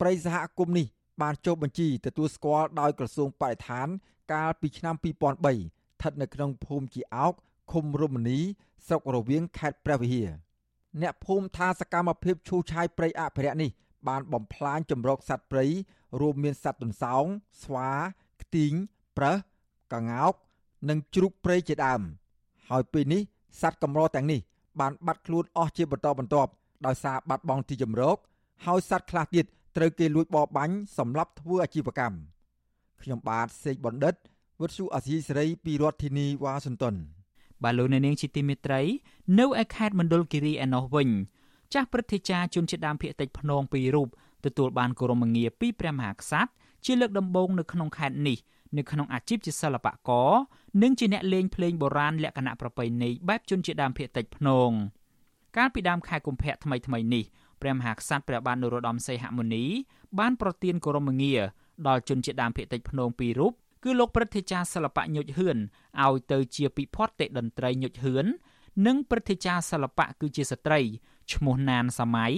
[0.00, 0.86] ព្រៃសហគមន៍នេះ
[1.22, 3.88] បានចុះបញ្ជីទទួលស្គាល់ដោយក្រសួងបរិស្ថាន
[4.32, 7.34] កាលពីឆ្នាំ2003ស្ថិតនៅក្នុងភូមិជាអោក
[7.72, 8.40] ឃុំរមនី
[8.86, 10.30] ស្រុករវៀងខេត្តព្រះវិហារ
[11.02, 13.70] អ្នកភូមិថាសកម្មភាពឈូសឆាយព្រៃអភិរក្សនេះ
[14.08, 15.66] បានបំផ្លាញចម្រោកសត្វព្រៃ
[16.20, 17.24] រួមមានសត្វទន្សោង
[17.62, 17.90] ស្វា
[18.42, 18.72] ខ្ទីង
[19.18, 19.36] ប្រើស
[19.92, 20.34] កងោក
[20.88, 22.00] និងជ្រូកព្រៃជាដើម
[22.70, 23.22] ហើយពេលនេះ
[23.60, 24.40] សត្វកម្រទាំងនេះ
[24.80, 26.50] បានបាត់ខ្លួនអស់ជាបន្តបន្ទាប់
[26.86, 28.16] ដោយសារបាត់បង់ទីជម្រក
[28.66, 29.44] ហើយសត្វខ្លះទៀត
[29.76, 32.16] ត្រូវគេលួចបរបាញ់សម្រាប់ធ្វើអាជីវកម្ម
[33.02, 34.14] ខ្ញុំបាទសេកបណ្ឌិត
[34.60, 36.94] វុទ្ធុអាស៊ីសេរីពីរដ្ឋធានីវ៉ាស៊ីនតោន
[37.62, 38.80] បាទលោកនាងជាទីមេត្រី
[39.38, 41.08] នៅឯខេត្តមណ្ឌលគិរីឯណោះវិញ
[41.74, 44.08] ចាស់ព្រឹទ្ធាចារ្យជនជាតិដើមភាគតិចភ្នងពីររូប
[44.44, 46.50] ទទួលបានគោរមងារពីព្រះមហាក្សត្រ
[46.84, 48.38] ជាលើកដំបូងនៅក្នុងខេត្តនេះ
[48.76, 50.30] នៅក្នុងអាជីពជាសិល្បករ
[50.82, 54.70] និងជាអ្នកលេងភ្លេងបុរាណលក្ខណៈប្រពៃណីបែបជនជាតិដើមភាគតិចភ្នង
[55.56, 57.24] កាលពីដើមខែកុម្ភៈថ្មីថ្មីនេះ
[57.60, 59.64] ព្រះមហាក្សត្រព្រះបាទនរោត្តមសីហមុនី
[60.18, 61.40] បានប្រទានគោរមងារ
[61.88, 63.52] ដល់ជនជាតិដើមភាគតិចភ្នងពីររូប
[63.84, 65.56] គឺលោកព្រឹទ្ធាចារ្យសិល្បៈញុចហឿន
[66.04, 68.26] ឲ្យទៅជាពិភពតេតន្ត្រីញុចហឿន
[68.86, 70.80] និងព្រឹទ្ធាចារ្យសិល្បៈគឺជាស្ត្រី
[71.32, 72.32] ឈ្មោះណានសម័យ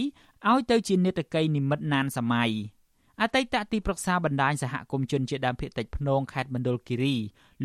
[0.51, 2.51] ឲ្យទៅជានេតកៃនិមិត្តណានសម័យ
[3.23, 7.15] អតីតទីប្រឹក្សាបណ្ដាញសហគមន៍ជនជាតិដើមភាគតិចភ្នងខេត្តមណ្ឌលគិរី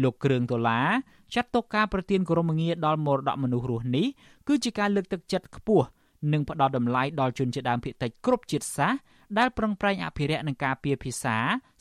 [0.04, 0.90] លោកគ្រឿងដុល្លារ
[1.34, 4.08] ចាត់ទុកការប្រទានគោរមងារដល់មរតកមនុស្សរស់នេះ
[4.48, 5.86] គឺជាការលើកទឹកចិត្តខ្ពស់
[6.32, 8.98] និងផ្ដល់តម្លៃដល់ជនជាតិដើមភាគតិចគ្រប់ជាតិសាសន៍
[9.38, 11.38] ដែលប្រឹងប្រែងអភិរក្សនិងការពារភាសា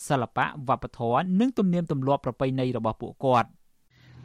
[0.09, 3.49] សិល្បៈវប្បធម៌និងទំនៀមទម្លាប់ប្រពៃណីរបស់ពួកគាត់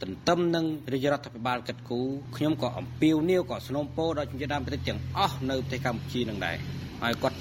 [0.02, 2.00] ទន្ទឹមនឹងរាជរដ្ឋាភិបាលកិត្តគូ
[2.36, 6.58] ខ្ញុំក៏អំពាវនាវក៏ស្នើពរដល់ជនជាតិដើមភាគតិចទាំងអស់នៅប្រទេសកម្ពុជានឹងដែរ
[7.04, 7.38] ហើយគាត់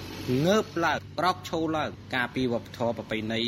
[0.47, 3.41] ងើបឡើងក្រោកឈរឡើងការពីវប្បធម៌ប្រពៃណី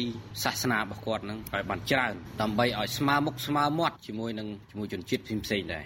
[0.45, 5.85] សាសនារបស់គាត់នឹងឲ្យបានច្រើនដើម្បីឲ្យស្មើមុខស្មើមាត់ជាមួយនឹងជាមួយជនជាតិផ្សេងៗដែរ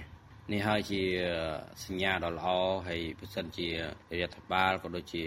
[0.52, 1.02] នេះហើយជា
[1.84, 2.48] សញ្ញាដ៏ល្អ
[2.88, 5.22] ហើយប្រសិនជារដ្ឋបាលក៏ដូចជា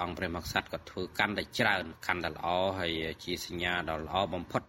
[0.00, 2.46] អង្គព្រះមហាក្សត្រក៏ធ្វើកាន់តែច្រើនកាន់តែល្អ
[2.78, 2.92] ហើយ
[3.24, 4.62] ជាសញ្ញាដ៏ល្អបំផុត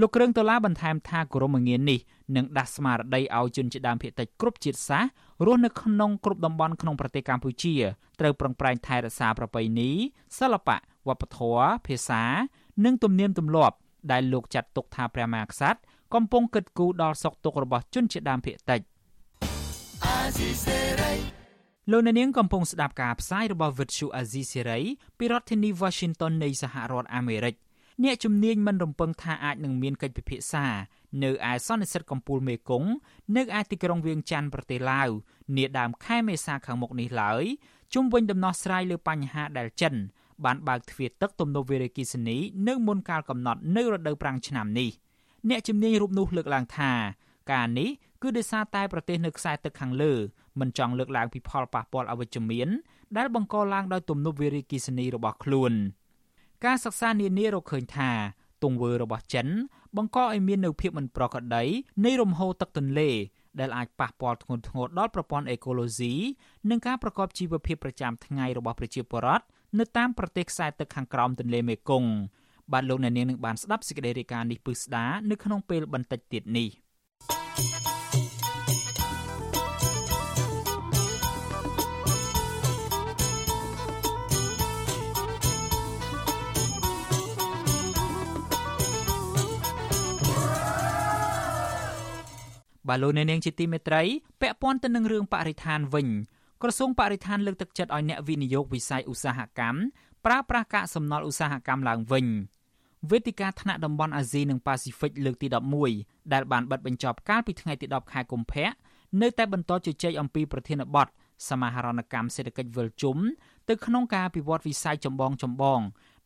[0.00, 2.00] លោកគ្រឿងដុល្លារបន្ថែមថាគោរមងារនេះ
[2.36, 5.10] នឹងដាស់ស្មារតីឲ្យជនជាតិដើមភាគតិចគ្រប់ជាតិសាសន៍
[5.44, 7.74] រស់នៅក្នុងគ្រប់តំបន់ក្នុងប្រទេសកម្ពុជា
[8.20, 9.90] ត្រូវប្រឹងប្រែងថែរក្សាប្រពៃណី
[10.38, 10.76] សិល្បៈ
[11.08, 12.22] វប្បធម៌ភាសា
[12.84, 13.76] និងទំនៀមទម្លាប់
[14.12, 15.78] ដែលលោកចាត់ទុកថាព្រះមហាក្សត្រ
[16.14, 18.80] កំពុងគិតគូរដល់សុខទុក្ខរបស់ជនជាតិដើមភាគតិច
[21.90, 24.82] លោកអ្នកនាងកំពុងស្ដាប់ការផ្សាយរបស់ Vuthu Azizi Serai
[25.18, 27.54] ពីរដ្ឋធានី Washington នៃសហរដ្ឋអាមេរិក
[28.02, 30.66] អ្នកជំនាញមិនរំពឹងថាអាចនឹងមានកិច្ចពិភាក្សា
[31.22, 32.90] នៅឯសន្និសីទកំពូលមេគង្គ
[33.36, 35.10] នៅឯទីក្រុងវៀងច័ន្ទប្រទេសឡាវ
[35.56, 37.44] នាដើមខែមេសាខាងមុខនេះឡើយ
[37.94, 39.94] ជុំវិញដំណោះស្រាយលើបញ្ហាដែលចិន
[40.44, 42.36] បានបើកទ្វារទឹកទំនប់វារីអគ្គិសនី
[42.68, 44.90] នៅមុនកាលកំណត់នៅរដូវប្រាំងឆ្នាំនេះ
[45.48, 46.92] អ្នកជំនាញរូបនោះលើកឡើងថា
[47.52, 47.90] ការនេះ
[48.22, 50.12] គឺដោយសារតែប្រទេសនៅខ្សែទឹកខាងលើ
[50.60, 52.68] មិនចង់លើកឡើងពីផលប៉ះពាល់អវិជ្ជមាន
[53.16, 55.74] ដែលបង្កឡើងដោយទំនប់វារីអគ្គិសនីរបស់ខ្លួន។
[56.64, 58.10] ការសិក្សានានារកឃើញថា
[58.62, 59.46] ទង្វើរបស់ចិន
[59.96, 61.64] បង្កឲ្យមាននូវភាពមិនប្រក្រតី
[62.04, 63.10] នៃរំហូរទឹកទន្លេ
[63.60, 66.14] ដែលអាចប៉ះពាល់ធ្ងន់ធ្ងរដល់ប្រព័ន្ធអេកូឡូស៊ី
[66.70, 69.44] និងការប្រកបជីវភាពប្រចាំថ្ងៃរបស់ប្រជាពលរដ្ឋ
[69.78, 72.10] នៅតាមប្រទេសខ្សែទឹកខាងក្រោមទន្លេមេគង្គ
[72.72, 76.68] បាទលោកអ្នកនាងនឹងបានស្ដាប់សេចក្តីរាយការណ៍នេះពឹស្ដានៅក្នុងពេលបន្តិចទៀតនេះ
[92.88, 94.02] បាទលោកអ្នកនាងជាទីមេត្រី
[94.40, 96.08] ពាក់ព័ន្ធទៅនឹងរឿងបរិស្ថានវិញ
[96.62, 99.78] ក្រសួងបរិស្ថានលើកទឹកចិត្តឲ្យអ្នកវិនិយោគវិស័យឧស្សាហកម្ម
[100.26, 102.26] ប្រើប្រាស់កាកសំណល់ឧស្សាហកម្មឡើងវិញ
[103.10, 105.46] វេទិកាថ្នាក់តំបន់អាស៊ីនិងប៉ាស៊ីហ្វិកលើកទី
[105.90, 108.68] 11ដែលបានបិទបញ្ចប់កាលពីថ្ងៃទី10ខែកុម្ភៈ
[109.22, 111.06] នៅតែបន្តជជែកអំពីប្រធានបទ
[111.48, 113.18] សមាហរណកម្មសេដ្ឋកិច្ចវិលជុំ
[113.68, 115.80] ទៅក្នុងការពិវត្តវិស័យចម្បងចម្បង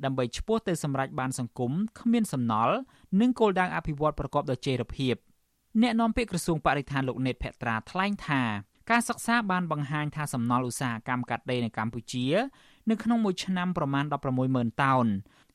[0.05, 2.77] ដើម្បីឈ្មោះទៅសម្រេចបានសង្គមគ្មានសំណល់
[3.21, 5.15] និងគោលដៅអភិវឌ្ឍប្រកបដោយចីរភាព
[5.83, 8.43] អ្នកនាំពាក្យក្រសួងបរិស្ថានលោកណេតភត្រាថ្លែងថា
[8.91, 12.27] ការសិក្សាបានបង្ហាញថាសំណល់ឧស្សាហកម្មកាត់ដេរនៅកម្ពុជា
[12.91, 14.05] នៅក្នុងមួយឆ្នាំប្រមាណ
[14.43, 15.07] 160,000តោន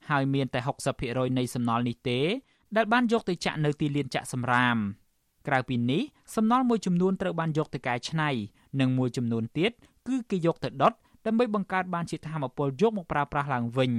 [0.10, 0.60] ហើយមានតែ
[1.00, 2.20] 60%នៃសំណល់នេះទេ
[2.76, 4.78] ដែលបានយកទៅចាក់នៅទីលានចាក់សំរាម
[5.48, 6.02] ក្រៅពីនេះ
[6.36, 8.30] សំណល់មួយចំនួនត្រូវបានយកទៅកែច្នៃ
[8.80, 9.72] និងមួយចំនួនទៀត
[10.08, 10.94] គឺគេយកទៅដុត
[11.26, 13.92] ដើម្បីបង្កើតបានជាធម្មពលយកមកប្រើប្រាស់ឡើងវិញ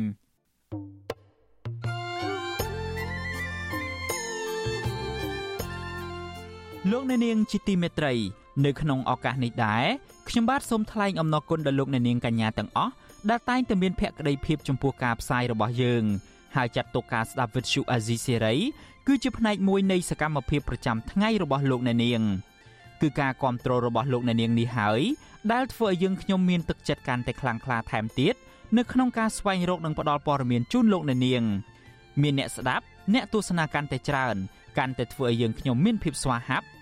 [6.90, 8.14] លោកអ្នកនាងជាទីមេត្រី
[8.64, 9.84] នៅក្នុងឱកាសនេះដែរ
[10.28, 12.92] ខ្ញុំបាទសូមថ្លែងអំណរគុណដល់លោកអ្នកនាងកញ្ញាទាំងអស់
[13.30, 16.04] ដែលតែងតែមានភក្ដីភាពចំពោះការផ្សាយរបស់យើង
[16.56, 18.54] ហើយចាត់ទុកការស្ដាប់វិទ្យុអាស៊ីសេរី
[19.06, 22.22] គឺជាផ្នែកមួយនៃសកម្មភាពប្រចាំថ្ងៃរបស់លោកអ្នកនាង
[23.00, 25.00] គឺការគ្រប់គ្រងរបស់លោកអ្នកនាងនេះហើយ
[25.52, 28.34] ដែលធ្វើឲ្យយើងខ្ញុំមានទឹកចិត្តកាន់តែខ្លាំងក្លាថែមទៀត
[28.76, 31.42] នៅក្នុងការស្វែងរកនិងផ្តល់ព័ត៌មានជូនលោកអ្នកនាង
[32.22, 32.84] មានអ្នកស្ដាប់
[33.14, 34.36] អ្នកទស្សនាកាន់តែច្រើន
[34.78, 36.66] កាន់តែធ្វើឲ្យយើងខ្ញុំមានភាពស្វាហាប់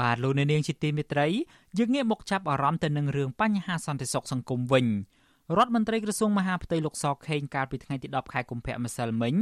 [0.00, 1.26] បាទលោកអ្នកនាងជាទីមេត្រី
[1.78, 4.86] យើងងាកមកចាប់អារម្មណ៍ទៅនឹងរឿងបញ្ហាសន្តិសុខសង្គមវិញ
[5.56, 9.34] រដ្ឋមន្ត្រីក្រសួងមហាផ្ទៃលោកសខេងកាលពីថ្ងៃទី10ខែកុម្ភៈម្សិលមិញ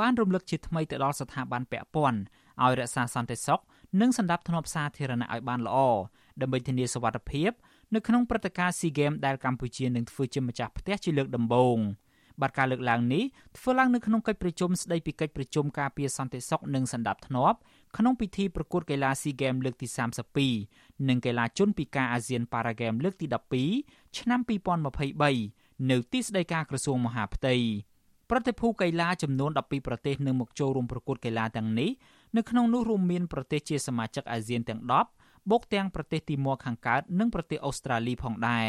[0.00, 2.20] បានរំលឹកជាថ្មីទៅដល់ស្ថាប័នពាក់ព័ន្ធ
[2.62, 3.60] ឲ្យរក្សាសន្តិសុខ
[4.00, 5.78] និងសន្តិភាពសាធារណៈឲ្យបានល្អ
[6.40, 7.50] ដើម្បីធានាសុវត្ថិភាព
[7.94, 11.78] នៅក្នុងព្រឹត្តិការណ៍ SEA Games ដែលកម្ពុជានឹងធ្វើជាម្ចាស់ផ្ទះជាលើកដំបូង
[12.40, 13.24] បាទការលើកឡើងនេះ
[13.56, 17.18] ធ្វើឡើងនៅក្នុងកិច្ចប្រជុំស្ដីពីកិច្ចប្រជុំការពារសន្តិសុខនិងសន្តិភា
[17.52, 17.54] ព
[17.96, 19.86] ក្នុងពិធីប្រកួតកីឡា SEA Games លើកទី
[20.48, 23.26] 32និងកីឡាជន់ពីការអាស៊ាន Para Games លើកទី
[23.70, 24.40] 12ឆ្នាំ
[25.14, 27.54] 2023នៅទីស្តីការក្រសួងមហាផ្ទៃ
[28.30, 31.90] ប្រតិភូកីឡាចំនួន12ប្រទេសនឹងមកចូលរួមប្រកួតកីឡាទាំងនេះ
[32.36, 34.80] នៅក្នុងនោះរួមមានប្រទេសជាសមាជិកអាស៊ានទាំង
[35.16, 38.68] 10បូកទាំងប្រទេសទីម៉័រខាងកើតនិងប្រទេសអូស្ត្រាលីផងដែរ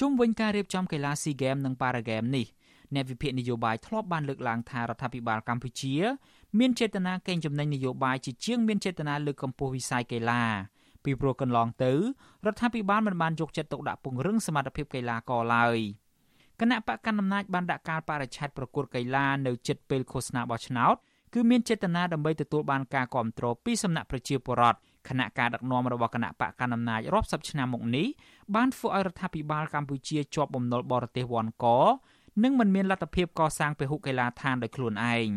[0.00, 2.46] ជុំវិញការរៀបចំកីឡា SEA Games និង Para Games នេះ
[2.94, 5.94] អ្នកវិភាគនយោបាយធ្លាប់បានលើកឡើងថារដ្ឋាភិបាលកម្ពុជា
[6.58, 10.42] មានចេតនាកេងចំណេញនយោបាយជាជាងមានចេតនាលើកកម្ពស់វិស័យកីឡា
[11.04, 11.92] ពីព្រោះកន្លងទៅ
[12.46, 15.78] រដ្ឋាភិបាលមិនបានយកចិត្តទុកដាក់ពង្រឹងសមត្ថភាពកីឡាករឡើយ
[16.60, 20.96] គណៈបកកណ្ដាលអំណាចបានដាក់កាលបរិច្ឆេទប្រកួតកីឡានៅជិតពេលឃោសនាបោះឆ្នោត
[21.34, 24.78] គឺមានចេតនាដើម្បីទទួលបានការគាំទ្រពីសំណាក់ប្រជាពលរដ្ឋ
[25.08, 28.06] គណៈការដឹកនាំរបស់គណៈបកកណ្ដាលអំណាចរាប់សិបឆ្នាំមកនេះ
[28.54, 31.66] បានធ្វើឲ្យរដ្ឋាភិបាលកម្ពុជាជាប់បំណុលបរទេសវ៉ាន់ក
[32.40, 35.30] និងមិនមានលទ្ធភាពកសាងពហុកីឡាដ្ឋានដោយខ្លួនឯង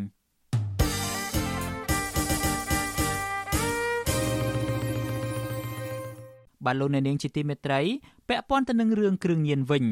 [6.66, 7.82] បាទលោកអ្នកនាងជាទីមេត្រី
[8.30, 9.86] ពាក់ព័ន្ធទៅនឹងរឿងគ្រឿងញៀនវិញ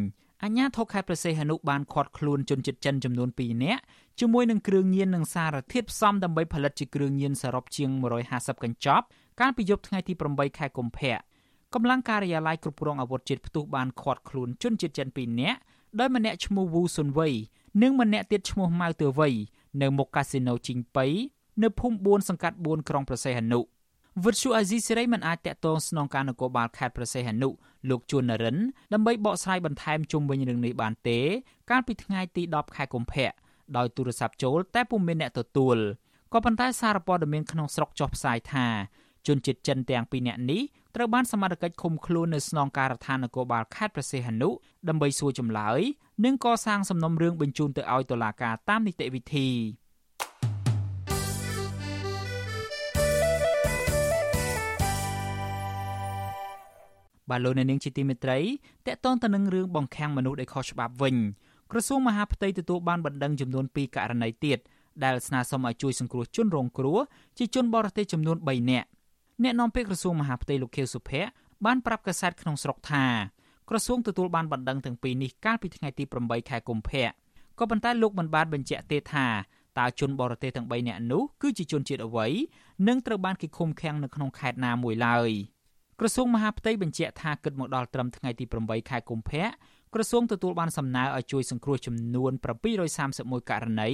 [0.43, 3.81] អញ្ញាធរខេត្តប្រសេះហនុបានឃាត់ខ្លួនជនជាតិចិនចំនួន2នាក់
[4.19, 7.89] ជាមួយនឹងគ្រឿងញៀននិងសារធាតុផ្សំដើម្បីផលិតជាគ្រឿងញៀនសរុបជាង
[8.27, 9.05] 150កញ្ចប់
[9.39, 11.15] កាលពីយប់ថ្ងៃទី8ខែកុម្ភៈ
[11.73, 15.59] កម្លាំងការិយាល័យគ្រប់គ្រងអាវុធជាតិផ្ទុះបានឃាត់ខ្លួនជនជាតិចិន2នាក់
[15.99, 17.33] ដោយម្នាក់ឈ្មោះវូស៊ុនវ័យ
[17.81, 19.33] និងម្នាក់ទៀតឈ្មោះម៉ៅទើវ័យ
[19.81, 21.05] នៅមុខកាស៊ីណូជីងប៉ៃ
[21.63, 23.59] នៅភូមិ4សង្កាត់4ក្រុងប្រសេះហនុ
[24.23, 27.49] វិទ្យុអាស៊ីសេរីមិនអាចតាក់ទងស្នងការនគរបាលខេត្តប្រសេះហនុ
[27.89, 28.57] លោកជួននរិន
[28.93, 31.19] ដើម្បីបកស្រាយបន្ថែមជុំវិញរឿងនេះបានទេ
[31.69, 33.31] កាលពីថ្ងៃទី10ខែកុម្ភៈ
[33.77, 35.77] ដោយទូរស័ព្ទចូល តែពុំមានអ្នកទទួល
[36.33, 38.67] ក៏ប៉ុន្តែសារព័ត៌មានក្នុងស្រុកចុះផ្សាយថា
[39.27, 40.61] ជនជាតិចិនទាំងពីរនាក់នេះ
[40.95, 44.49] ត្រូវបានសមត្ថកិច្ចឃុំខ្លួននៅស្នងការដ្ឋាននគរបាលខេត្តព្រះសីហនុ
[44.89, 45.79] ដើម្បីសួរចម្លើយ
[46.25, 49.49] និងកសាងសំណុំរឿងបញ្ជូនទៅឲ្យតុលាការតាមនីតិវិធី
[57.29, 58.39] បាទលោកអ្នកនាងជាទីមេត្រី
[58.87, 61.15] តកតងទៅនឹងរឿងបង្ខាំងមនុស្សដោយខុសច្បាប់វិញ
[61.71, 64.59] ក្រសួងមហាផ្ទៃទទួលបានបណ្ដឹងចំនួន2ករណីទៀត
[65.03, 66.99] ដែលស្នើសុំឲ្យជួយសង្គ្រោះជនរងគ្រោះ
[67.37, 68.87] ជាជនបរទេសចំនួន3នាក់
[69.41, 71.29] អ្នកនាំពាក្យក្រសួងមហាផ្ទៃលោកខៀវសុភ័ក្រ
[71.65, 73.05] បានប្រាប់កាសែតក្នុងស្រុកថា
[73.69, 77.07] ក្រសួងទទួលបានបណ្ដឹងទាំងពីរនេះកាលពីថ្ងៃទី8ខែកុម្ភៈ
[77.59, 79.27] ក៏ប៉ុន្តែលោកមិនបានបញ្ជាក់ទេថា
[79.79, 82.27] តើជនបរទេសទាំង3នាក់នោះគឺជាជនជាតិអ្វី
[82.87, 85.29] និងត្រូវបានគេឃុំឃាំងនៅក្នុងខេត្តណាមួយឡើយ
[85.99, 89.45] ក្រសួងមហាផ្ទៃបញ្ជាក់ថាគិតមកដល់ត្រឹមថ្ងៃទី8ខែកុម្ភៈ
[89.93, 92.31] ក្រសួងទទួលបានសំណើឲ្យជួយសង្គ្រោះចំនួន
[92.91, 93.89] 731ករណី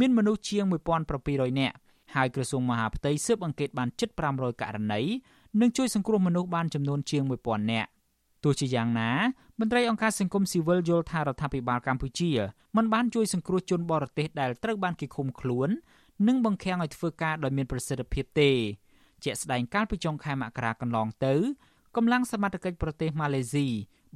[0.00, 0.64] មានមនុស្សជាង
[1.12, 1.76] 1700នាក់
[2.14, 5.00] ហើយក្រសួងមហាផ្ទៃស៊ើបអង្កេតបានជិត500ករណី
[5.60, 7.90] និងជួយសង្គ្រោះមនុស្សបានចំនួនជាង1000នាក់
[8.44, 9.10] ទោះជាយ៉ាងណា
[9.60, 12.30] មន្ត្រីអង្គការសង្គមស៊ីវិលយល់ថារដ្ឋាភិបាលកម្ពុជា
[12.76, 15.68] មិនបានជួយសង្គ្រោះជនបរទេសដែលត្រូវបានគេឃុំខ្លួន
[16.26, 18.50] និងបង្ខាំងឲ្យធ្វើការដោយមានប្រសិទ្ធភាពទេ
[19.24, 21.34] ជាក់ស្ដែងកាលពីចុងខែមករាកន្លងទៅ
[21.96, 23.66] កម្លាំងសមត្ថកិច្ចប្រទេសម៉ាឡេស៊ី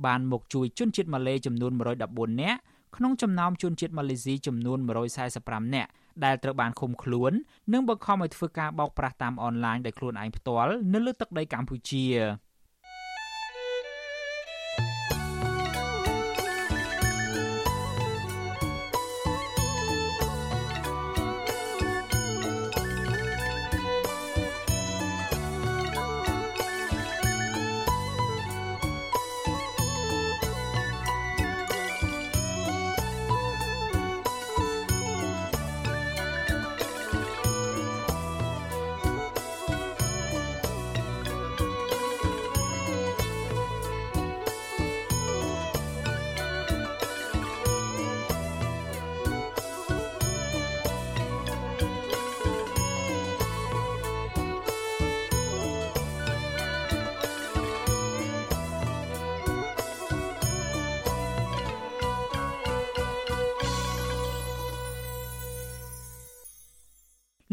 [0.07, 2.59] បានមកជួយជនជាតិម៉ាឡេចំនួន114នាក់
[2.97, 4.79] ក្នុងចំណោមជនជាតិម៉ាឡេស៊ីចំនួន
[5.27, 5.91] 145នាក់
[6.25, 7.33] ដែលត្រូវបានឃុំខ្លួន
[7.73, 12.05] និងបង្ខំឲ្យធ្វើការបោកប្រាស់តាមអនឡាញដោយខ្លួនឯងផ្ទាល់នៅលើទឹកដីកម្ពុជា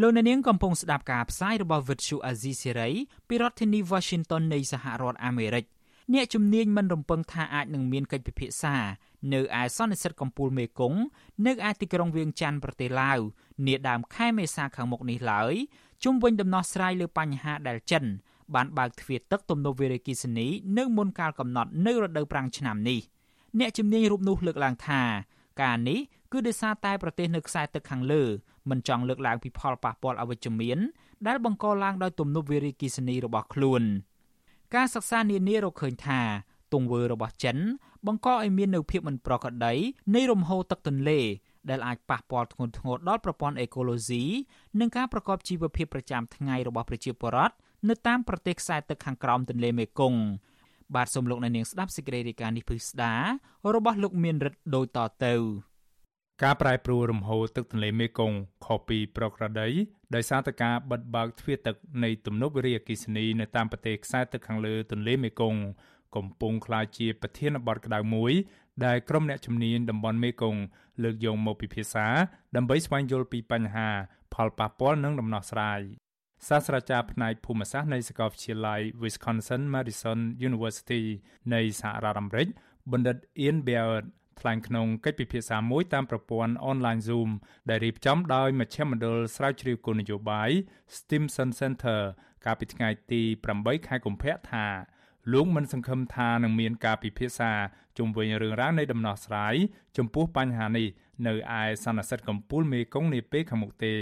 [0.01, 2.93] លោកអ្នកនាងកំពុងស្ដាប់ការផ្សាយរបស់ Vuthu Azizi Serai
[3.27, 5.65] ពីរដ្ឋធានី Washington នៃសហរដ្ឋអាមេរិក
[6.13, 8.75] អ្នកជំនាញមិនរំពឹងថាអាចនឹងមានកិច្ចពិភាក្សា
[9.33, 10.99] នៅឯសន្និសីទកំពូលមេគង្គ
[11.45, 13.19] នៅឯទីក្រុងវៀងច័ន្ទប្រទេសឡាវ
[13.67, 15.53] នាដើមខែមេសាខាងមុខនេះឡើយ
[16.03, 18.03] ជុំវិញដំណោះស្រាយលើបញ្ហាដែលចិន
[18.55, 20.47] បានបើកទ្វារទឹកទំនប់វារីអគ្គិសនី
[20.77, 22.99] នៅមុនកាលកំណត់នៅរដូវប្រាំងឆ្នាំនេះ
[23.59, 25.01] អ្នកជំនាញរូបនោះលើកឡើងថា
[25.61, 25.99] ការនេះ
[26.31, 28.23] គឺដោយសារតែប្រទេសនៅខ្សែទឹកខាងលើ
[28.69, 30.79] មិនចង់លើកឡើងពីផលប៉ះពាល់អវិជ្ជមាន
[31.27, 33.83] ដែលបង្កឡើងដោយទំនប់វារីអគ្គិសនីរបស់ខ្លួន
[34.75, 36.21] ការសិក្សានានារកឃើញថា
[36.73, 37.57] ទង្វើរបស់ចិន
[38.07, 39.73] បង្កឲ្យមាននូវភាពមិនប្រក្រតី
[40.15, 41.19] នៃរំហូរទឹកទន្លេ
[41.69, 44.23] ដែលអាចប៉ះពាល់ធ្ងន់ធ្ងរដល់ប្រព័ន្ធអេកូឡូស៊ី
[44.79, 47.55] និងការប្រកបជីវភាពប្រចាំថ្ងៃរបស់ប្រជាពលរដ្ឋ
[47.89, 50.21] នៅតាមប្រទេសខ្សែទឹកខាងក្រោមទន្លេមេគង្គ
[50.95, 53.13] បាទសូមលោកអ្នកនាងស្ដាប់សេចក្តីរាយការណ៍នេះពិស្ដា
[53.75, 55.33] របស់លោកមានរិទ្ធដូចតទៅ
[56.43, 59.69] ការប្រែប្រួលរំហូរទឹកទន្លេមេគង្គខុសពីប្រក្រតី
[60.15, 65.61] ដោយសារតែការបិទបើកទ្វារទឹកនៃទំនប់វារីអគ្គិសនីនៅតាមប្រទេសខ្សែទឹកខាងលើទន្លេមេគង្គ
[66.15, 68.33] កំពុងក្លាយជាប្រធានបទក្តៅមួយ
[68.85, 70.61] ដែលក្រុមអ្នកជំនាញតំបន់មេគង្គ
[71.03, 72.07] លើកយកមកពិភាក្សា
[72.55, 73.89] ដើម្បីស្វែងយល់ពីបញ្ហា
[74.33, 75.81] ផលប៉ះពាល់និងដំណោះស្រាយ
[76.47, 81.03] សាស្ត្រាចារ្យផ្នែកភូមិសាស្ត្រនៃសាកលវិទ្យាល័យ Wisconsin Madison University
[81.53, 82.47] នៃសហរដ្ឋអាមេរិក
[82.91, 84.05] បណ្ឌិត Ian Beard
[84.41, 87.29] ថ្លែងក្នុងកិច្ចពិភាក្សាមួយតាមប្រព័ន្ធអនឡាញ Zoom
[87.69, 90.49] ដែលរៀបចំដោយមជ្ឈមណ្ឌលស្រាវជ្រាវគោលនយោបាយ
[90.95, 92.01] Stimson Center
[92.45, 93.21] កាលពីថ្ងៃទី
[93.55, 94.65] 8ខែកុម្ភៈថា
[95.33, 97.51] លោកមិនសង្ឃឹមថានឹងមានការពិភាក្សា
[97.97, 99.55] ជុំវិញរឿងរ៉ាវនៃដំណោះស្រាយ
[99.97, 100.87] ចំពោះបញ្ហានេះ
[101.27, 103.93] នៅឯសន្និសីទកំពូលមេគង្គនាពេលខាងមុខទេ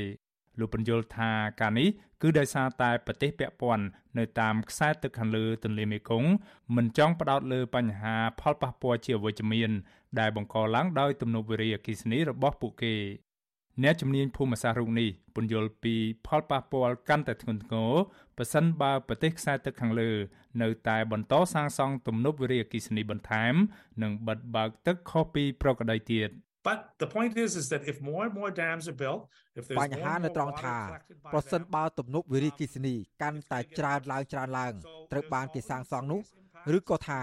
[0.59, 1.31] លោកបញ្យល់ថា
[1.61, 1.89] ការនេះ
[2.21, 3.85] គឺដោយសារតែប្រទេសពាក់ព័ន្ធ
[4.17, 6.29] នៅតាមខ្សែទឹកខាងលើទន្លេមេគង្គ
[6.75, 9.71] មិនចង់ផ្ដោតលើបញ្ហាផលប៉ះពាល់ជាអវិជ្ជមាន
[10.19, 12.95] ដែលបង្កឡើងដោយទំនប់វារីអគ្គិសនីរបស់ពួកគេ
[13.83, 15.95] អ្នកជំនាញភូមិសាស្ត្ររូបនេះពន្យល់ពី
[16.25, 17.93] ផលប៉ះពាល់កាន់តែធ្ងន់ធ្ងរ
[18.37, 20.11] ប្រសិនបើប្រទេសខ្សែទឹកខាងលើ
[20.61, 23.53] នៅតែបន្តសាងសង់ទំនប់វារីអគ្គិសនីបន្ថែម
[24.01, 26.29] និងបិទបើកទឹកខុសពីប្រក្រតីទៀត
[26.67, 29.21] But the point is is that if more and more dams are built
[29.59, 30.77] if there's បញ្ហានៅត្រង់ថា
[31.33, 34.73] ប្រសិនបើទំនប់វារីអគ្គិសនីកាន់តែច្រើនឡើងច្រើនឡើង
[35.11, 36.21] ត្រូវបានគេសាងសង់នោះ
[36.77, 37.21] ឬក៏ថា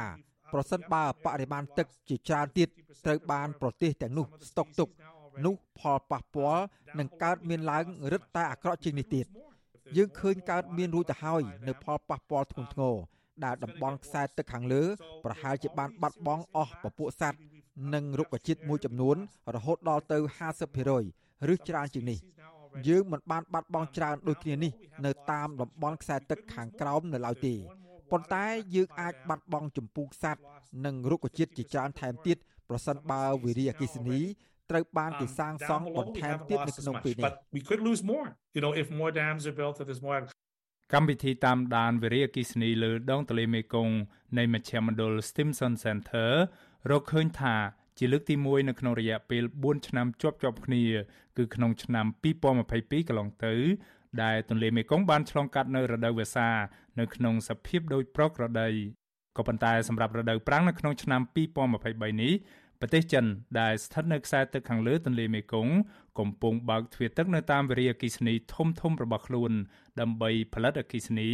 [0.52, 2.68] ប្រសិនបើបរិមាណទឹកជាច្រើនទៀត
[3.06, 4.88] ត្រូវបានប្រទេសទាំងនោះស្តុកទុក
[5.46, 6.64] នោះផលប៉ះពាល់
[6.98, 9.26] នឹងកើតមានឡើងរឹតតែអាក្រក់ជាងនេះទៀត
[9.96, 12.96] យើងឃើញកើតមានរួចទៅហើយនៅផលប៉ះពាល់ធ្ងន់ធ្ងរ
[13.44, 14.82] ដែលតំបន់ខ្សែទឹកខាងលើ
[15.24, 17.38] ប្រហែលជាបានបាត់បង់អស់ពពួកសត្វ
[17.94, 19.16] និងរុក្ខជាតិមួយចំនួន
[19.54, 20.18] រហូតដល់ទៅ
[20.84, 22.18] 50%ឬច្រើនជាងនេះ
[22.88, 24.72] យើងមិនបានបាត់បង់ច្រើនដូចគ្នានេះ
[25.06, 27.54] នៅតាមតំបន់ខ្សែទឹកខាងក្រោមនៅឡើយទេ
[28.10, 30.42] ប៉ុន្តែយើងអាចបាត់បង់ចម្ពោះសត្វ
[30.84, 32.36] និងរុក្ខជាតិជាច្រើនថែមទៀត
[32.68, 34.20] ប្រសិនបើវិរិយអគិសនី
[34.70, 40.18] ត្រូវបានគេសាងសង់បន្ថែមទៀតនៅក្នុងពេលនេះ we could lose more you know if more dams are built if there's more
[40.94, 43.94] កម្មវិធីតាមដានវិរិយអគិសនីលើដងទន្លេមេគង្គ
[44.38, 46.30] នៃមជ្ឈមណ្ឌល Stimson Center
[46.90, 47.54] រកឃើញថា
[47.98, 50.82] ជាលើកទី1នៅក្នុងរយៈពេល4ឆ្នាំជាប់ជាប់គ្នា
[51.36, 52.06] គឺក្នុងឆ្នាំ
[52.52, 53.54] 2022កន្លងទៅ
[54.22, 56.48] ដែលទន្លេមេគង្គបានឆ្លងកាត់នៅរដូវវស្សា
[56.98, 58.68] នៅក្នុងសភាពដូចប្រក្រតី
[59.36, 62.34] ក៏ប៉ុន្តែសម្រាប់រដូវប្រាំងនៅក្នុងឆ្នាំ2023នេះ
[62.80, 63.24] ប្រទេសចិន
[63.60, 65.74] ដែលស្ថិតនៅខ្សែទឹកខាងលើទន្លេមេគង្គ
[66.18, 69.52] កំពុងបើកទ្វារទឹកនៅតាមវិរិយអគិសនីធំធំរបស់ខ្លួន
[70.00, 71.30] ដើម្បីផលិតអគិសនី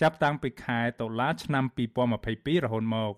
[0.00, 1.64] ចាប់តាំងពីខែតុលាឆ្នាំ
[2.14, 3.14] 2022រហូតមក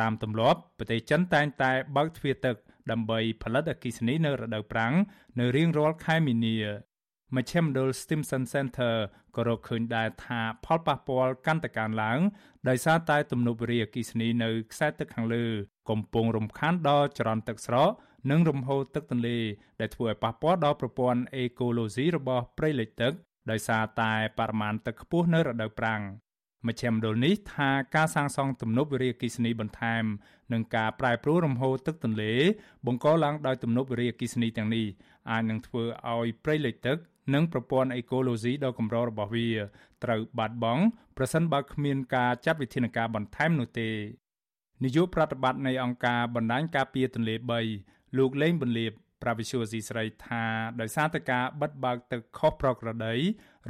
[0.00, 2.56] តាមទម្លាប់ប្រទេសចិនតែងតែបើកទ្វារទឹក
[2.90, 4.94] ដើម្បីផលិតអគិសនីនៅរដូវប្រាំង
[5.40, 6.56] នៅរៀងរាល់ខែមីនា
[7.36, 8.94] មជ្ឈមណ្ឌល Stimson Center
[9.36, 12.18] ក៏រកឃើញដែរថាផលប៉ះពាល់កាន់តែកើនឡើង
[12.68, 15.46] ដោយសារតែទំនប់វារីអគ្គិសនីនៅខ្សែទឹកខាងលើ
[15.90, 17.90] កំពុងរំខានដល់ចរន្តទឹកស្រក
[18.30, 19.38] និងរំហូរទឹកទន្លេ
[19.80, 23.12] ដែលធ្វើឲ្យប៉ះពាល់ដល់ប្រព័ន្ធអេកូឡូស៊ីរបស់ព្រៃលិចទឹក
[23.50, 26.02] ដោយសារតែបរិមាណទឹកខ្ពស់នៅរដូវប្រាំង
[26.66, 30.04] មជ្ឈមណ្ឌលនេះថាការសាងសង់ទំនប់វារីអគ្គិសនីបន្ថែម
[30.52, 32.32] និងការប្រែប្រួលរំហូរទឹកទន្លេ
[32.86, 34.86] បង្កឡើងដោយទំនប់វារីអគ្គិសនីទាំងនេះ
[35.30, 36.98] អាចនឹងធ្វើឲ្យព្រៃលិចទឹក
[37.34, 39.48] និងប្រព័ន្ធអេកូឡូស៊ីដ៏កម្ររបស់វា
[40.04, 40.82] ត្រូវបាត់បង់
[41.16, 43.90] ប្រសិនបើគ្មានការចាត់វិធានការបន្ថែមនោះទេ
[44.82, 47.34] នាយកប្រតិបត្តិនៃអង្គការបណ្ដាញការពារទន្លេ
[47.76, 48.92] 3លោកលេងបន្លាប
[49.22, 50.44] ប្រាវិសុយស៊ីស្រីថា
[50.80, 53.14] ដោយសារតែការបិទបើកទឹកខុសប្រក្រតី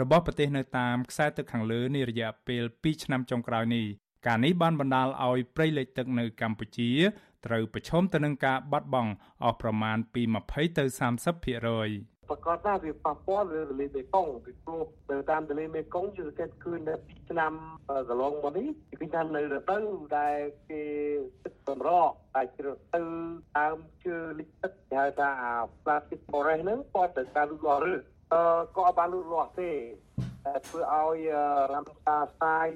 [0.00, 3.86] របស់ប្រទេសនៅតាមខ្សែទឹកខាងលើនេះរយៈពេល2ឆ្នាំចុងក្រោយនេះ
[4.26, 6.90] ការនេះបានបណ្ដាលឲ្យព្រៃលិចទឹកនៅកម្ពុជា
[7.46, 9.12] ត្រូវប្រឈមទៅនឹងការបាត់បង់
[9.44, 17.52] អស់ប្រមាណពី20ទៅ30%ប្រកាសថាវាប៉ះពាល់លើទន្លេមេគង្គពីព្រោះនៅតាមទន្លេមេគង្គយើងសង្កេតឃើញនៅពីឆ្នាំ
[18.08, 18.66] កន្លងមកនេះ
[19.00, 19.84] គឺថានៅរដូវ
[20.18, 20.38] ដែល
[20.70, 20.82] គេ
[21.44, 23.02] ទឹកសម្រកតែជ្រៅទៅ
[23.56, 25.30] តាមជើលិចទឹកគេហៅថា
[25.84, 28.13] plastic forest ហ្នឹងគាត់ទៅការលូតលាស់ឬអឺ
[28.76, 29.70] ក៏អត់បានលូតលាស់ទេ
[30.44, 31.18] តែធ្វើឲ្យ
[31.72, 32.68] រំសាស្រាយ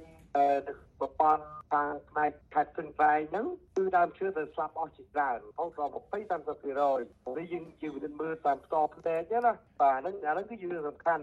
[1.00, 3.46] ប្រព័ន្ធខាងផ្នែកខេត្តព្រឹងប្រែងហ្នឹង
[3.76, 6.00] គឺដើមឈើទៅស្លាប់អស់ជាច្រើនរហូតដល់20
[6.30, 11.22] 30%នេះយើងជាវិធានមើលតាមផ្ទាល់ផ្នែកណាបាទហ្នឹងអាហ្នឹងគឺជារឿងសំខាន់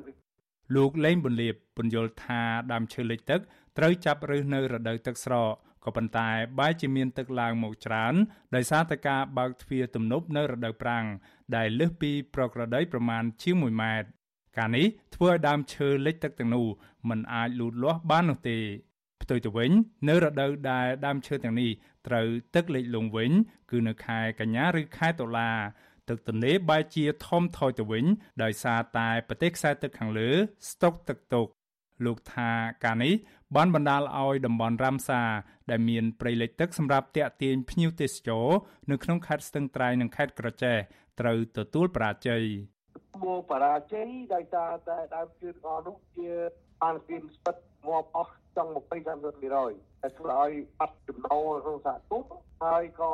[0.76, 3.42] លោកលេងបន្លាបពន្យល់ថាដើមឈើលិចទឹក
[3.78, 5.54] ត្រូវចាប់ឫសនៅរដូវទឹកស្រក
[5.86, 6.30] ក៏ប៉ុន្តែ
[6.60, 8.14] បែរជាមានទឹកឡើងមកច្រើន
[8.56, 11.06] ដោយសារតែការបើកទ្វារទំនប់នៅរដូវប្រាំង
[11.56, 14.10] ដែលលើសពីប្រក្រតីប្រមាណជាង1ម៉ែត្រ
[14.58, 14.86] ការនេះ
[15.16, 16.66] ធ្វើឲ្យដើមឈើលិចទឹកទាំងនោះ
[17.10, 18.58] មិនអាចលូតលាស់បាននោះទេ
[19.22, 19.72] ផ្ទុយទៅវិញ
[20.08, 21.72] នៅរដូវដែលដើមឈើទាំងនេះ
[22.08, 23.32] ត្រូវទឹកលិចលង់វិញ
[23.72, 25.52] គឺនៅខែកញ្ញាឬខែតុលា
[26.10, 28.06] ទឹកទន្លេបែរជាធំថយទៅវិញ
[28.44, 30.30] ដោយសារតែប្រទេសខ្សែទឹកខាងលើ
[30.70, 31.48] ស្តុកទឹកទុក
[32.06, 32.50] លោកថា
[32.86, 33.14] ការនេះ
[33.56, 35.22] បានបណ្ដាលឲ្យតំបន់រ៉ាមសា
[35.70, 38.48] ដែលមានព្រៃលិចទឹកសម្រាប់ទាក់ទាញភ្ញៀវទេសចរ
[38.92, 40.78] នៅក្នុងខេត្តស្ទឹងត្រែងនិងខេត្តក្រចេះ
[41.20, 42.44] ត្រូវទទួលបរាជ័យ
[43.24, 46.30] មកបរាជ័យដោយសារតែដើមជឿទាំងអស់នោះជា
[46.82, 47.56] បានគៀនស្ពិត
[47.88, 48.88] ងាប់អស់ចង់20 30%
[50.02, 53.12] តែធ្វើឲ្យបាត់ចំណូលក្នុងសហគមន៍ហើយក៏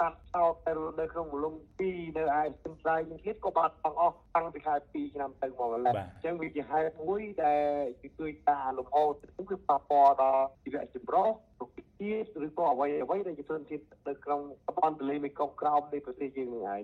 [0.00, 1.54] កាត់ចោលទៅនៅក្នុងមលំ
[1.86, 7.56] 2នៅឯស្ទឹងត្រែងនេះទៀតក៏បាត់បង់អស់តាំងពីខែ2ឆ្នាំទៅមកម្ល៉េះអញ្ចឹងវាជាហេតុមួយដែ
[8.04, 11.28] លជួយការលំហូរទឹកគឺប៉ះពាល់ដល់ជីវៈចម្រុះ
[11.60, 16.82] រុក្ខជាតិឬក៏អ្វីអ្វីដែលជាធនធាននៅក្នុងតំបន់ទន្លេមេគង្គក្រោមនៃប្រទេសយើងនឹងឯង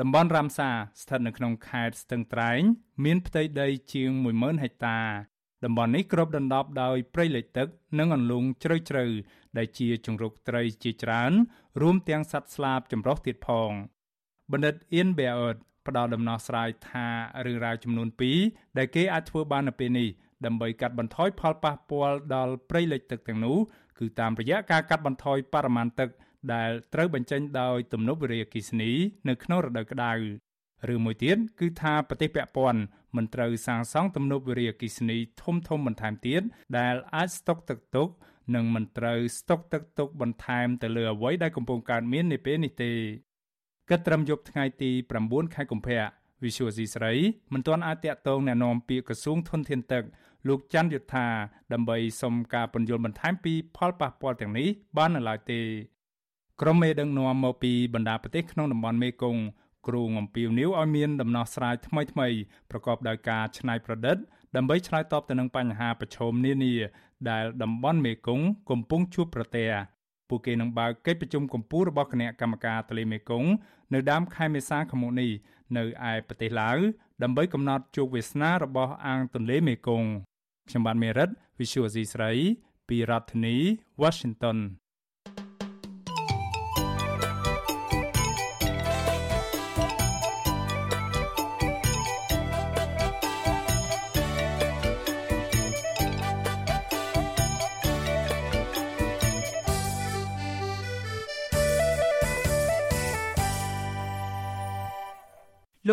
[0.00, 0.70] តំបន់រ៉ាមសា
[1.00, 2.60] ស្ថិតនៅក្នុងខេត្តស្ទឹងត្រែង
[3.04, 5.00] មានផ្ទៃដីជាង10000ហិកតា
[5.64, 7.68] តំបន់នេះគ្របដណ្ដប់ដោយព្រៃលិចទឹក
[7.98, 9.06] និងអន្លង់ជ្រៅជ្រៅ
[9.58, 11.32] ដែលជាជង្រុកត្រីជាច្រើន
[11.82, 13.70] រួមទាំងសត្វស្លាបចម្រុះទៀតផង
[14.52, 17.06] បណ្ឌិតអៀនប៊ែអឺតផ្ដល់ដំណោះស្រាយថា
[17.46, 18.08] រឿងរ៉ាវចំនួន
[18.42, 20.08] 2ដែលគេអាចធ្វើបាននៅពេលនេះ
[20.46, 23.56] ដើម្បីកាត់បន្ថយផលប៉ះពាល់ដល់ព្រៃលិចទឹកទាំងនោះ
[23.98, 26.08] គឺតាមរយៈការកាត់បន្ថយបរិមាណទឹក
[26.52, 28.90] ដែលត្រូវបញ្ចេញដោយទំនប់វារីអគ្គិសនី
[29.28, 30.12] នៅក្នុងរដូវក្តៅ
[30.94, 32.80] ឬមួយទៀតគឺថាប្រទេសពាក់ព័ន្ធ
[33.16, 36.42] មិនត្រូវសាងសង់ទំនប់វារីអគ្គិសនីធំធំបន្ថែមទៀត
[36.78, 38.08] ដែលអាចស្តុកទឹកទុក
[38.54, 42.92] និងមិនត្រូវស្តុកទឹកទុកបន្ថែមទៅលើអ្វីដែលកំពុងកើតមាននាពេលនេះទេ
[43.90, 44.90] គិតត្រឹមយប់ថ្ងៃទី
[45.22, 46.00] 9ខែកុម្ភៈ
[46.44, 47.12] វិសុយស៊ីស្រី
[47.52, 50.04] មិនទាន់អាចតាក់ទងណែនាំពាក្យក្រសួងធនធានទឹក
[50.48, 51.26] លោកច័ន្ទយុធា
[51.72, 55.60] ដើម្បីសុំការពន្យល់បន្ថែមពីផលប៉ះពាល់ទាំងនេះបាននៅឡើយទេ
[56.60, 59.42] ក្រុមមេដឹកនាំមកពីបណ្ដាប្រទេសក្នុងតំបន់មេគង្គ
[59.86, 62.28] គ្រូអំពីវនីវឲ្យមានដំណោះស្រាយថ្មីថ្មី
[62.70, 64.16] ប្រកបដោយការច្នៃប្រឌិត
[64.56, 66.74] ដើម្បីឆ្លើយតបទៅនឹងបញ្ហាប្រឈមនានា
[67.30, 69.70] ដែលតំបន់មេគង្គកំពុងជួបប្រទះ
[70.28, 73.50] ពួកគេនឹងបើកកិច្ចប្រជុំកម្ពុជារបស់គណៈកម្មការទន្លេមេគង្គ
[73.94, 75.30] នៅដើមខែមេសាខាងមុខនេះ
[75.76, 76.78] នៅឯប្រទេសឡាវ
[77.22, 80.08] ដើម្បីកំណត់ជោគវាសនារបស់អាងទន្លេមេគង្គ
[80.68, 81.28] ខ្ញុំបាទមេរិត
[81.58, 82.32] Visual C ស្រី
[82.88, 83.56] ពីរដ្ឋធានី
[84.02, 84.58] Washington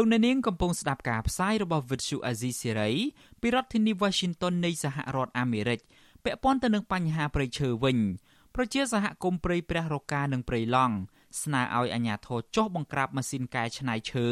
[0.01, 2.93] លោកអ្នកនាងកំពុងស្ដាប់ការផ្សាយរបស់ Vuthu Azizi Serai
[3.41, 5.79] ពីរដ្ឋធានី Washington នៃសហរដ្ឋអាមេរិក
[6.23, 7.97] ពាក់ព័ន្ធទៅនឹងបញ្ហាប្រៃឈើវិញ
[8.55, 10.95] ប្រជាសហគមន៍ព្រៃព្រះរកានិងព្រៃឡង់
[11.41, 14.27] ស្នើឲ្យអាជ្ញាធរចុះបង្ក្រាបម៉ាស៊ីនកែច្នៃឈើ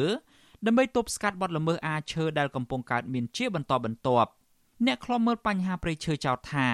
[0.65, 4.29] ដើម្បីទប់ស្កាត់បទល្មើសអាឈើដែលកំពុងកើតមានជាបន្តបន្ទាប់
[4.85, 6.67] អ្នកខ្លំមើលបញ្ហាព្រៃឈើចោទថា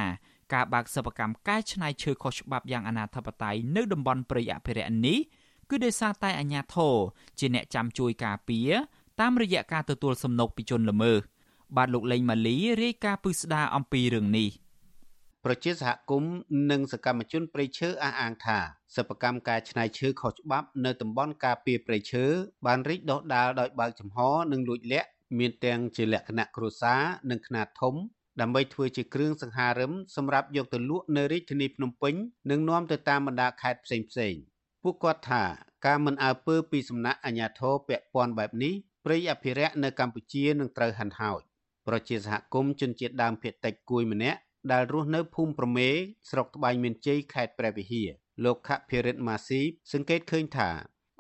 [0.54, 5.20] ការបើកសិប្បកម្មកែច្នៃឈើខុសច្បាប់យ៉ាងអនាធបត័យនៅតំបន់ព្រៃអភិរក្សនេះ
[5.70, 6.96] គឺដោយសារតែអាជ្ញាធរ
[7.40, 8.72] ជាអ្នកចាំជួយការពារ
[9.22, 11.22] តាមរយៈការទទួលសំណុកពីជនល្មើស
[11.78, 14.50] បាទលោកលេងម៉ាលីរាយការណ៍ពឹស្ដារអំពីរឿងនេះ
[15.46, 16.34] ប្រជាសហគមន៍
[16.72, 18.60] និងសកម្មជនព្រៃឈើអះអាងថា
[18.96, 22.26] សិប្បកម្មការច្នៃឈើខុសច្បាប់នៅតំបន់ការពារព្រៃឈើ
[22.66, 24.18] បានរីកដុះដាលដោយបើកចំហ
[24.52, 25.10] និងលួចលាក់
[25.40, 27.96] មានទាំងជាលក្ខណៈគ្រួសារនិងខ្នាតធំ
[28.42, 32.16] ដើម្បីធ្វើជាគ្រឿងសង្ហារឹមសម្រាប់យកទៅលក់នៅរាជធានីភ្នំពេញ
[32.52, 33.98] និងនាំទៅតាមបណ្ដាខេត្តផ្សេ
[34.34, 34.55] ងៗ
[34.88, 35.44] ពួកគាត់ថា
[35.86, 38.74] ការមិនអើពើពីសំណាក់អាជ្ញាធរពាក់ព័ន្ធបែបនេះ
[39.06, 41.42] ព្រៃអភិរក្សនៅកម្ពុជានឹងត្រូវហាន់ហោច
[41.88, 44.40] ប្រជាសហគមន៍ជនជាតិដើមភាគតិចគួយម្នាក់
[44.72, 45.90] ដែលរស់នៅភូមិប្រមេ
[46.30, 48.10] ស្រុកត្បែងមានជ័យខេត្តព្រះវិហារ
[48.46, 49.62] លោកខភិរិទ្ធម៉ាស៊ី
[49.94, 50.70] សង្កេតឃើញថា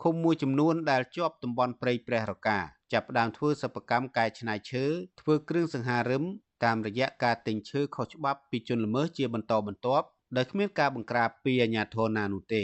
[0.02, 2.60] ឃុំមួយចំនួនដែលជាប់តំបន់ព្រៃព្រះរកា
[2.94, 4.86] ចាប់ផ្ដើមធ្វើសិប្បកម្មកែច្នៃឈើ
[5.22, 6.24] ធ្វើគ្រឿងសង្ហារឹម
[6.64, 10.06] តាមរយៈការទិញឈើខុសច្បាប់ពីជនល្មើសជាបន្តបន្ទាប់
[10.38, 12.58] ដោយគ្មានការបង្ក្រាបពីអាជ្ញាធរណានោះទ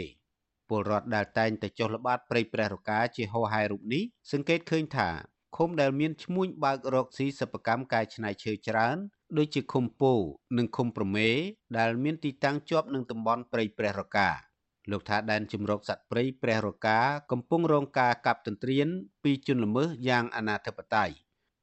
[0.72, 4.02] ពលរដ្ឋដែលតែងតែចុះល្បាតព្រៃព្រះរកាជាហោហែរូបនេះ
[4.32, 5.08] សង្កេតឃើញថា
[5.56, 8.96] ឃុំដែលមានឈ្មួញបើករកស៊ីសិប្បកម្មកែច្នៃឈើច្រើន
[9.38, 10.12] ដូចជាឃុំពោ
[10.58, 11.28] និងឃុំប្រមេ
[11.78, 14.28] ដែលមានទីតាំងជាប់នឹងតំបន់ព្រៃព្រះរកា
[14.90, 16.98] លោកថាដែនជំរកសត្វព្រៃព្រះរកា
[17.30, 18.88] កំពុងរងការកាប់ទន្ទ្រាន
[19.22, 21.14] ពីជនល្មើសយ៉ាងអនាធិបតេយ្យ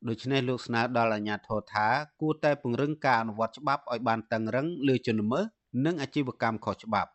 [0.07, 1.88] ដូច្នេះលោកស្នើដល់អាជ្ញាធរថា
[2.22, 5.45] គួរតែពង្រឹងការអនុវត្តច្បាប់ឲ្យបានតឹងរឹងលើជនល្មើស
[5.86, 7.12] និងអាជីវកម្មខុសច្បាប់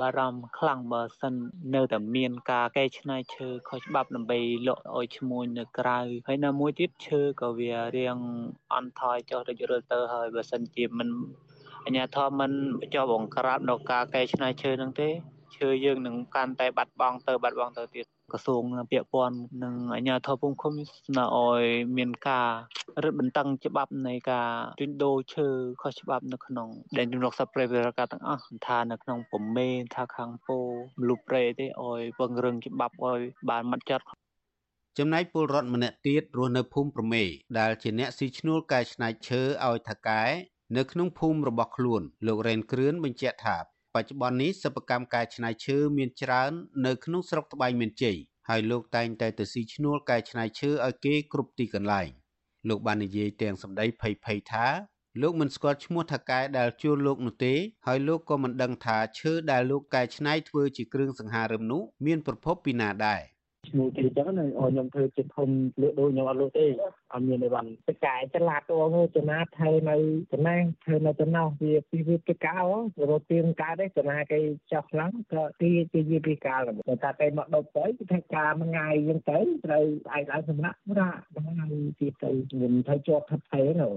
[0.00, 1.34] បារម្ភខ្លាំងបើសិន
[1.74, 8.18] នៅតែមានការកែច្នៃឈើខុសច្បាប់ដើម្បីលក់ឲ្យឈ្មួញនៅក្រៅហើយនៅមួយទៀតឈើក៏វារៀង
[8.74, 11.08] អន់ថយចុះរិចរិលទៅហើយបើសិនជាមិន
[11.84, 12.52] អញ្ញាធមមិន
[12.94, 15.08] ចុះបង្ក្រាបនៅការកែច្នៃឈើនឹងទេ
[15.56, 20.72] ឈើយើងនឹងកាន់តែបាត់បង់ទៅបាត់បង់ទៅទៀត ក្រសួងពាក់ព័ន្ធនិងអាជ្ញាធរភូមិឃុំ
[21.06, 21.62] ស្នើឲ្យ
[21.96, 22.48] មានការ
[23.02, 24.50] រឹតបន្តឹងច្បាប់នៃការ
[24.80, 25.48] ជួញដូរឈើ
[25.82, 26.68] ខុសច្បាប់នៅក្នុង
[26.98, 30.58] ដែនជម្រកសត្វព្រៃវិរកាទាំងអស់ថានៅក្នុងពមេថាខាងពោ
[31.00, 33.20] មលុព្រៃទេឲ្យពង្រឹងច្បាប់ឲ្យ
[33.50, 34.04] បានម៉ត់ចត់
[34.98, 37.22] ចំណែកពលរដ្ឋម្នាក់ទៀតរស់នៅភូមិប្រមេ
[37.58, 40.22] ដែលជាអ្នកស៊ីឈ្នួលកែច្នៃឈើឲ្យថកែ
[40.76, 43.56] នៅក្នុងភូមិរបស់ខ្លួនលោករ៉េនគ្រឿនបញ្ជាក់ថា
[43.94, 46.52] បច្ចុប្បន្ននេះសិប្បកម្មកែច្នៃឈើមានច្រើន
[46.86, 48.16] នៅក្នុងស្រុកត្បែងមានជ័យ
[48.48, 52.08] ហើយលោកតែងតែទៅស៊ីឈ្នួលកែច្នៃឈើឲ្យគេគ្រប់ទីកន្លែង
[52.68, 54.66] លោកបាននិយាយទាំងសម្ដីភ័យភ័យថា
[55.22, 57.54] លោកមិនស្គាល់ឈ្មោះថកែដែលជួលលោកនោះទេ
[57.86, 63.20] ហើយលោកក៏មិនដឹងថាឈើដែលលោកកែច្នៃធ្វើជាគ្រឿងសង្ហារឹមនោះមានប្រភពពីណាដែរ
[63.68, 65.48] ឈ្មោះគេចឹងណាឲ្យខ្ញុំធ្វើចិត្តធំ
[65.80, 66.66] លក់ដូរខ្ញុំអត់លក់ទេ
[67.12, 69.96] អត់មានទេបានតកែចលាតតងចំណាធ្វើនៅ
[70.32, 72.58] ចំណាធ្វើនៅចំណោះវាពីវាពីកៅ
[73.10, 74.38] រត់ទៀងកើតទេចំណាគេ
[74.72, 79.84] ចោះខ្លាំងក៏ទីជាវាពីកាលតែថាគេមកដប់ទៅគឺថាការមួយថ្ងៃយើងទៅត្រូវ
[80.16, 82.30] ឯកឡើងសម្រាប់ប្រាហ្នឹងទីទៅ
[82.60, 83.90] មិនទៅជាប់ថប់ថេណា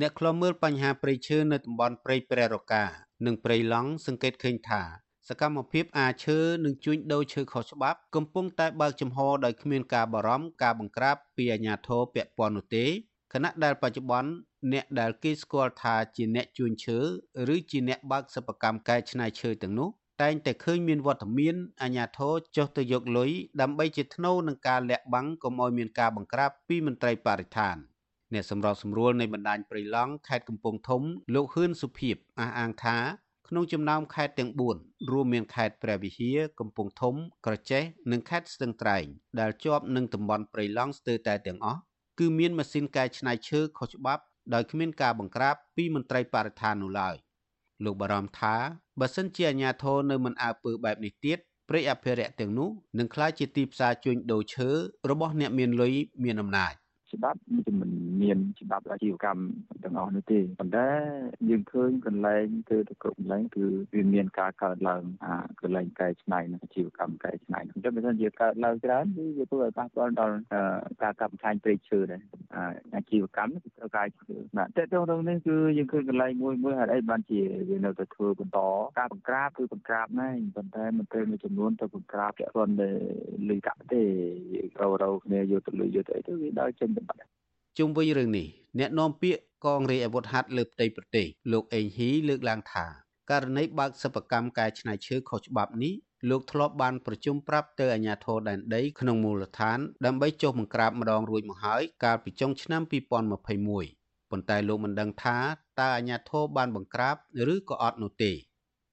[0.00, 2.84] អ្នកខ្លំមើលបញ្ហាព្រៃឈើនៅតំបន់ព្រៃព្រះរកា
[3.26, 12.86] និងព្រៃឡង់សង្កេតឃើញថាស កម្មភាពអាឈើនិងជួញដូរឈើខុសច្បាប់កំពុងតែបើកចំហដោយគ្មានការបារម្ភការបង្ក្រាបពីអាជ្ញាធរពាក់ព័ន្ធនោះទេ
[13.32, 14.30] ខណៈដែលបច្ចុប្បន្ន
[14.72, 16.98] អ្នកដែលគេស្គាល់ថាជាអ្នកជួញឈើ
[17.54, 19.90] ឬជាអ្នកបើកសិប្បកម្មកែច្នៃឈើទាំងនោះ
[20.22, 23.30] តែងតែឃើញមានវត្តមានអាជ្ញាធរចុះទៅយកលុយ
[23.60, 27.76] ដើម្បីជាថ្នូរនឹងការលាក់បាំងកុំឲ្យមានការបង្ក្រាបពីមន្ត្រីបរិស្ថាន
[28.32, 31.02] អ្នកសម្របសម្រួលនៃបណ្ដាញព្រៃឡង់ខេត្តកំពង់ធំ
[31.34, 32.96] លោកហ៊ឿនសុភីបអះអាងថា
[33.54, 34.50] ក្នុងចំណោមខេត្តទាំង
[34.80, 37.14] 4រួមមានខេត្តព្រះវិហារកំពង់ធំ
[37.46, 37.82] ក្រចេះ
[38.12, 39.04] និងខេត្តស្ទឹងត្រែង
[39.40, 41.80] ដែលជាប់នឹងតំបន់ព្រៃឡង់ស្ទើរតែទាំងអស់
[42.18, 44.22] គឺមានម៉ាស៊ីនកែច្នៃឈើខុសច្បាប់
[44.54, 47.14] ដោយគ្មានការបង្ក្រាបពីមន្ត្រីបរិស្ថាននោះឡើយ
[47.84, 48.54] លោកបារម្ភថា
[49.00, 51.38] បើសិនជាអាជ្ញាធរនៅមិនអើពើបែបនេះទៀត
[51.68, 54.70] ព្រៃអភិរក្សទាំងនោះនឹងក្លាយជាទីផ្សារជួញដូរឈើ
[55.10, 55.94] របស់អ្នកមានលុយ
[56.24, 56.74] មានអំណាច
[57.14, 57.38] ច្បាប់
[57.80, 57.90] មិន
[58.22, 59.42] មានច្បាប់អាជីវកម្ម
[59.84, 60.88] ទាំងអស់នោះទេប៉ុន្តែ
[61.48, 70.36] យើងឃើញកន្លែងគឺទៅគ្រប់កន្លែងគឺវាមានការកើតឡើងអាកន្លែងកែច្នៃនិងអាជីវកម្មកែច្នៃអញ្ចឹងបើសិនជាកើតឡើងច្រើនគឺវាធ្វើឲ្យប៉ះពាល់ដល់
[71.02, 72.22] ការកាប់បំផ្លាញព្រៃឈើដែរ
[72.96, 77.40] អាជីវកម្មគឺត្រូវការឈើបាទតើតើរឿងនេះគឺយើងឃើញកន្លែងមួយមួយហេតុអីបានជា
[77.70, 78.58] វានៅតែធ្វើបន្ត
[78.98, 82.90] ការបង្ក្រាបគឺបង្ក្រាបណែប៉ុន្តែមិនត្រូវមួយចំនួនទៅបង្ក្រាបគ្រាន់តែ
[83.50, 84.02] លុយកាក់ទេ
[84.80, 87.01] រោរោគ្នាយកទៅលុយយកទៅអីទៅវាដល់ចេញទៅបាត់
[87.78, 88.46] ជុំវិញរឿងនេះ
[88.78, 92.86] អ្នកនាំពាក្យកងរាជអាវុធហត្ថលើផ្ទៃប្រទេសលោកអេងហ៊ីលើកឡើងថា
[93.30, 95.94] ករណីបើកសិប្បកម្មកែច្នៃឈើខុសច្បាប់នេះ
[96.30, 102.82] លោកធ្លាប់បានប្រជុំប្រាប់ទៅអាជ្ញាធរដែនដីក្នុងមូលដ្ឋានដើម្បីចុះបង្ក្រាបម្ដងរួចមកហើយកាលពីចុងឆ្នាំ
[103.36, 105.38] 2021ប៉ុន្តែលោកមិនដឹងថា
[105.80, 107.16] តើអាជ្ញាធរបានបង្ក្រាប
[107.52, 108.32] ឬក៏អត់នោះទេ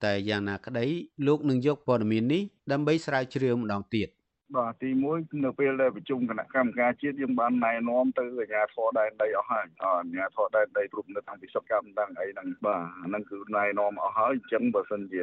[0.03, 0.85] តែយ៉ាងណាក្តី
[1.27, 4.09] លោកនឹងយកព័ត៌មាននេះដើម្បីស្រាវជ្រាវម្ដងទៀត
[4.55, 15.21] បាទទី1នៅពេលដែលប្រជុំគណៈកម្មការជាតិយើងបានណែនាំទៅអាជ្ញាធរដែនដីអស់ហើយអាជ្ញាធរដែនដីគ្រប់នៅខាងពិសុទ្ធកម្មដឹងអីហ្នឹងបាទអាហ្នឹងគឺណែនាំអស់ហើយអញ្ចឹងបើសិនជា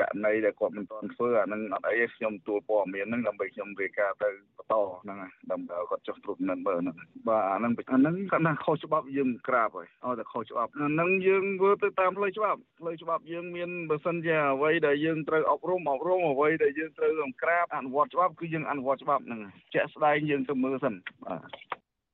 [0.00, 4.28] ករណីដែលគាត់មិនទាន់ធ្វើអានឹងអត់អីខ្ញុំទួលព័ត៌មានហ្នឹងដើម្បីខ្ញុំរាយការណ៍ទៅ
[4.58, 5.18] បន្តហ្នឹង
[5.52, 6.96] ដើម្បីឲ្យគាត់ចុះត្រួតពិនិត្យមើលហ្នឹង
[7.28, 19.40] បាទអាហ្នឹងអាហ្នឹងគាត់ថាខុសច្បាប់យើងក្រាបហើយឲ្យតែខុសច្បាប់អាហ្នឹងយើងធ្វើទៅតាមផ្លូវច្បាប់ផ្លូវច្បាប់យើងមានបើសិនជាអ្វីដែលយើងត្រូវអប់រំអប់រំអ្វីដែលយើងត្រូវក្រាបអនុវត្តច្បាប់គឺយើងអនុវត្តច្បាប់ហ្នឹង
[19.74, 20.94] ជាក់ស្ដែងយើងទៅមើលសិន
[21.24, 21.40] បាទ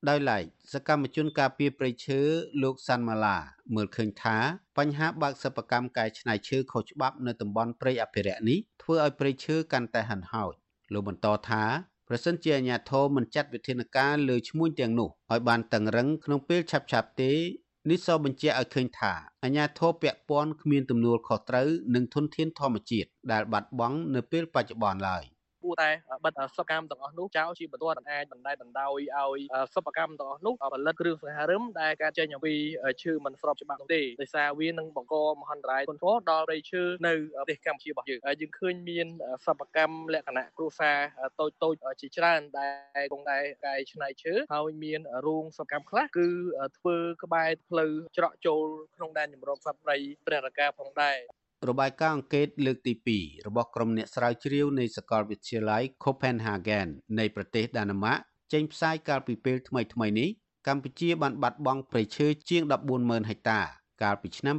[0.09, 0.43] ដោយឡែក
[0.73, 2.19] សកម្មជនការពារព្រៃឈើ
[2.63, 3.37] លោកសាន់ម៉ាឡា
[3.75, 4.37] មើលឃើញថា
[4.77, 10.53] បញ្ហាបើកសិប្បកម្មកែច្នៃឈើខុសច្បាប់នៅតំបន់ព្រៃអភិរក្សនេះធ្វើឲ្យព្រៃឈើកាន់តែហិនហោច
[10.93, 11.63] លោកបន្តថា
[12.07, 17.31] ប្រសិនជាអាជ្ញាធរមិនចាត់វិធានការលើឈ្មួញទាំងនោះឲ្យបានតឹងរឹងក្នុងពេលឆាប់ៗទេ
[17.89, 25.23] នេះសបញ្ជាក់ឲ្យឃើញថាអាជ្ញាធរពាក់ព័ន្ធគ្មានទំនួលខុសត្រូវនឹងធនធានធម្មជាតិដែលបាត់បង់នៅពេលបច្ចុប្បន្នឡើយ។
[25.63, 25.89] គួរតែ
[26.25, 29.39] បិទសិប្បកម្មទាំងអស់នោះចោលជាបន្ទាន់អាចបណ្តែតបណ្ដោយឲ្យ
[29.73, 32.55] សិប្បកម្មទាំងអស់នោះផលិតគ្រឿងសង្ហារឹមដែលកើតចេញអំពី
[33.03, 39.07] ឈើមិនស្របច្បាប់នោះទេដោយសារវានឹងបង្កមហន្តរាយធ្ងន់ធ្ងរដល់ប្រៃឈើនៅប្រទេសកម្ពុជារបស់យើងយើងឃើញមាន
[39.45, 40.97] សិប្បកម្មលក្ខណៈគ្រួសារ
[41.39, 46.27] តូចតូចជាច្រើនដែលគង់តែកែច្នៃឈើហើយមានរោងសិប្បកម្មខ្លះគឺ
[46.77, 49.97] ធ្វើក្បែរផ្លូវច្រកចូលក្នុងដែនជំរកសត្វព្រៃ
[50.27, 51.17] ព្រះរកាផងដែរ
[51.69, 56.87] របាយការណ៍អង្កេតលើកទី2របស់ក្រុមអ្នកស្រាវជ្រាវនៃសាកលវិទ្យាល័យ Copenhagen
[57.19, 58.17] នៃប្រទេសដាណឺម៉ាក
[58.53, 60.29] ចេញផ្សាយកាលពីពេលថ្មីៗនេះ
[60.67, 62.63] កម្ពុជាបានបាត់បង់ព្រៃឈើជាង
[62.95, 63.61] 140,000ហិកតា
[64.03, 64.55] កាលពីឆ្នាំ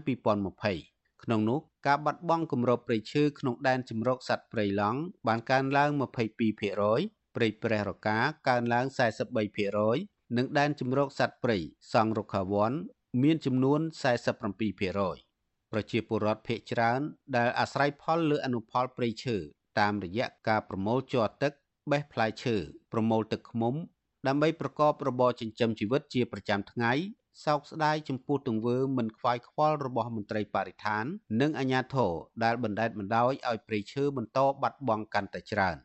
[0.60, 8.18] 2020ក្នុងនោះការបាត់បង់គម្របព្រៃឈើក្នុងដែនជម្រកសត្វព្រៃឡង់បានកើនឡើង22%ព្រៃព្រះរកា
[8.48, 8.86] កើនឡើង
[9.62, 11.58] 43%និងដែនជម្រកសត្វព្រៃ
[11.92, 12.72] សង្ឃរុក្ខាវ័ន
[13.22, 13.80] មានចំនួន
[14.56, 15.27] 47%
[15.72, 17.00] ប្រជាពលរដ្ឋភ័យច្រើន
[17.36, 19.36] ដែលអាស្រ័យផលលើអនុផលព្រៃឈើ
[19.80, 21.52] តាមរយៈការប្រមូលជ័រទឹក
[21.90, 22.56] បេះផ្លែឈើ
[22.92, 23.74] ប្រមូលទឹកឃ្មុំ
[24.28, 26.92] ដើម្បីប្រកបរបរចិញ្ចឹមជីវិតជាប្រចាំថ្ងៃ
[27.44, 31.04] សោកស្ដាយចំពោះទង្វើមិនខ្វាយខ្វល់របស់មន្ត្រីបរិស្ថាន
[31.40, 32.12] និងអាជ្ញាធរ
[32.44, 35.76] ដែលបណ្ដេតបណ្ដោយឲ្យព្រៃឈើបន្តបាត់បង់កាន់តែច្រើន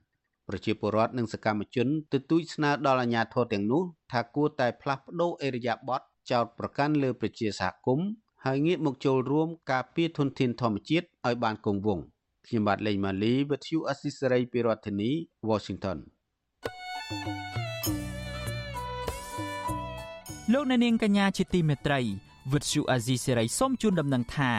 [0.47, 8.07] ប្រជាពលរដ្ឋនិងសកម្មជនទទូចស្នើដល់អាជ្ញាធរទាំងនោះថាគួរតែផ្លាស់ប្តូរអេរយាប័តចោតប្រកាន់លើប្រជាសហគមន៍
[8.47, 12.03] ហើយងាកមកចូលរួមការពារធនធានធម្មជាតិឲ្យបានគង់វង្ស
[12.47, 15.11] ខ្ញុំបាទលេងម៉ាលីវិទ្យុអស៊ីសេរីពីរដ្ឋធានី
[15.49, 15.97] Washington
[20.53, 21.99] លោកអ្នកនាងកញ្ញាជាទីមេត្រី
[22.53, 24.53] វិទ្យុអាស៊ីសេរីសូមជូនដំណឹងថា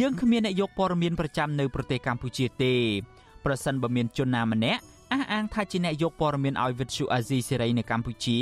[0.00, 2.74] យើងគ្មានអ្នកយកព័ត៌មានប្រចាំនៅប្រទេសកម្ពុជាទេ
[3.44, 8.38] ប្រសិនបើមានជនណាម្នាក់អះអាងថាជាអ្នកយកព័ត៌មានឲ្យវិទ្យុអាស៊ីសេរីនៅកម្ពុជា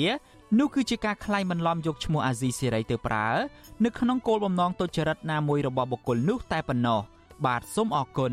[0.59, 3.29] នោះគឺជាការក្លែងបន្លំយកឈ្មោះអាស៊ីសេរីទៅប្រើ
[3.85, 7.01] នៅក្នុងគោលបំណងទុច្ចរិតណាមួយរបស់បុគ្គលនោះតែប៉ុណ្ណោះ
[7.47, 8.33] បាទសូមអរគុណ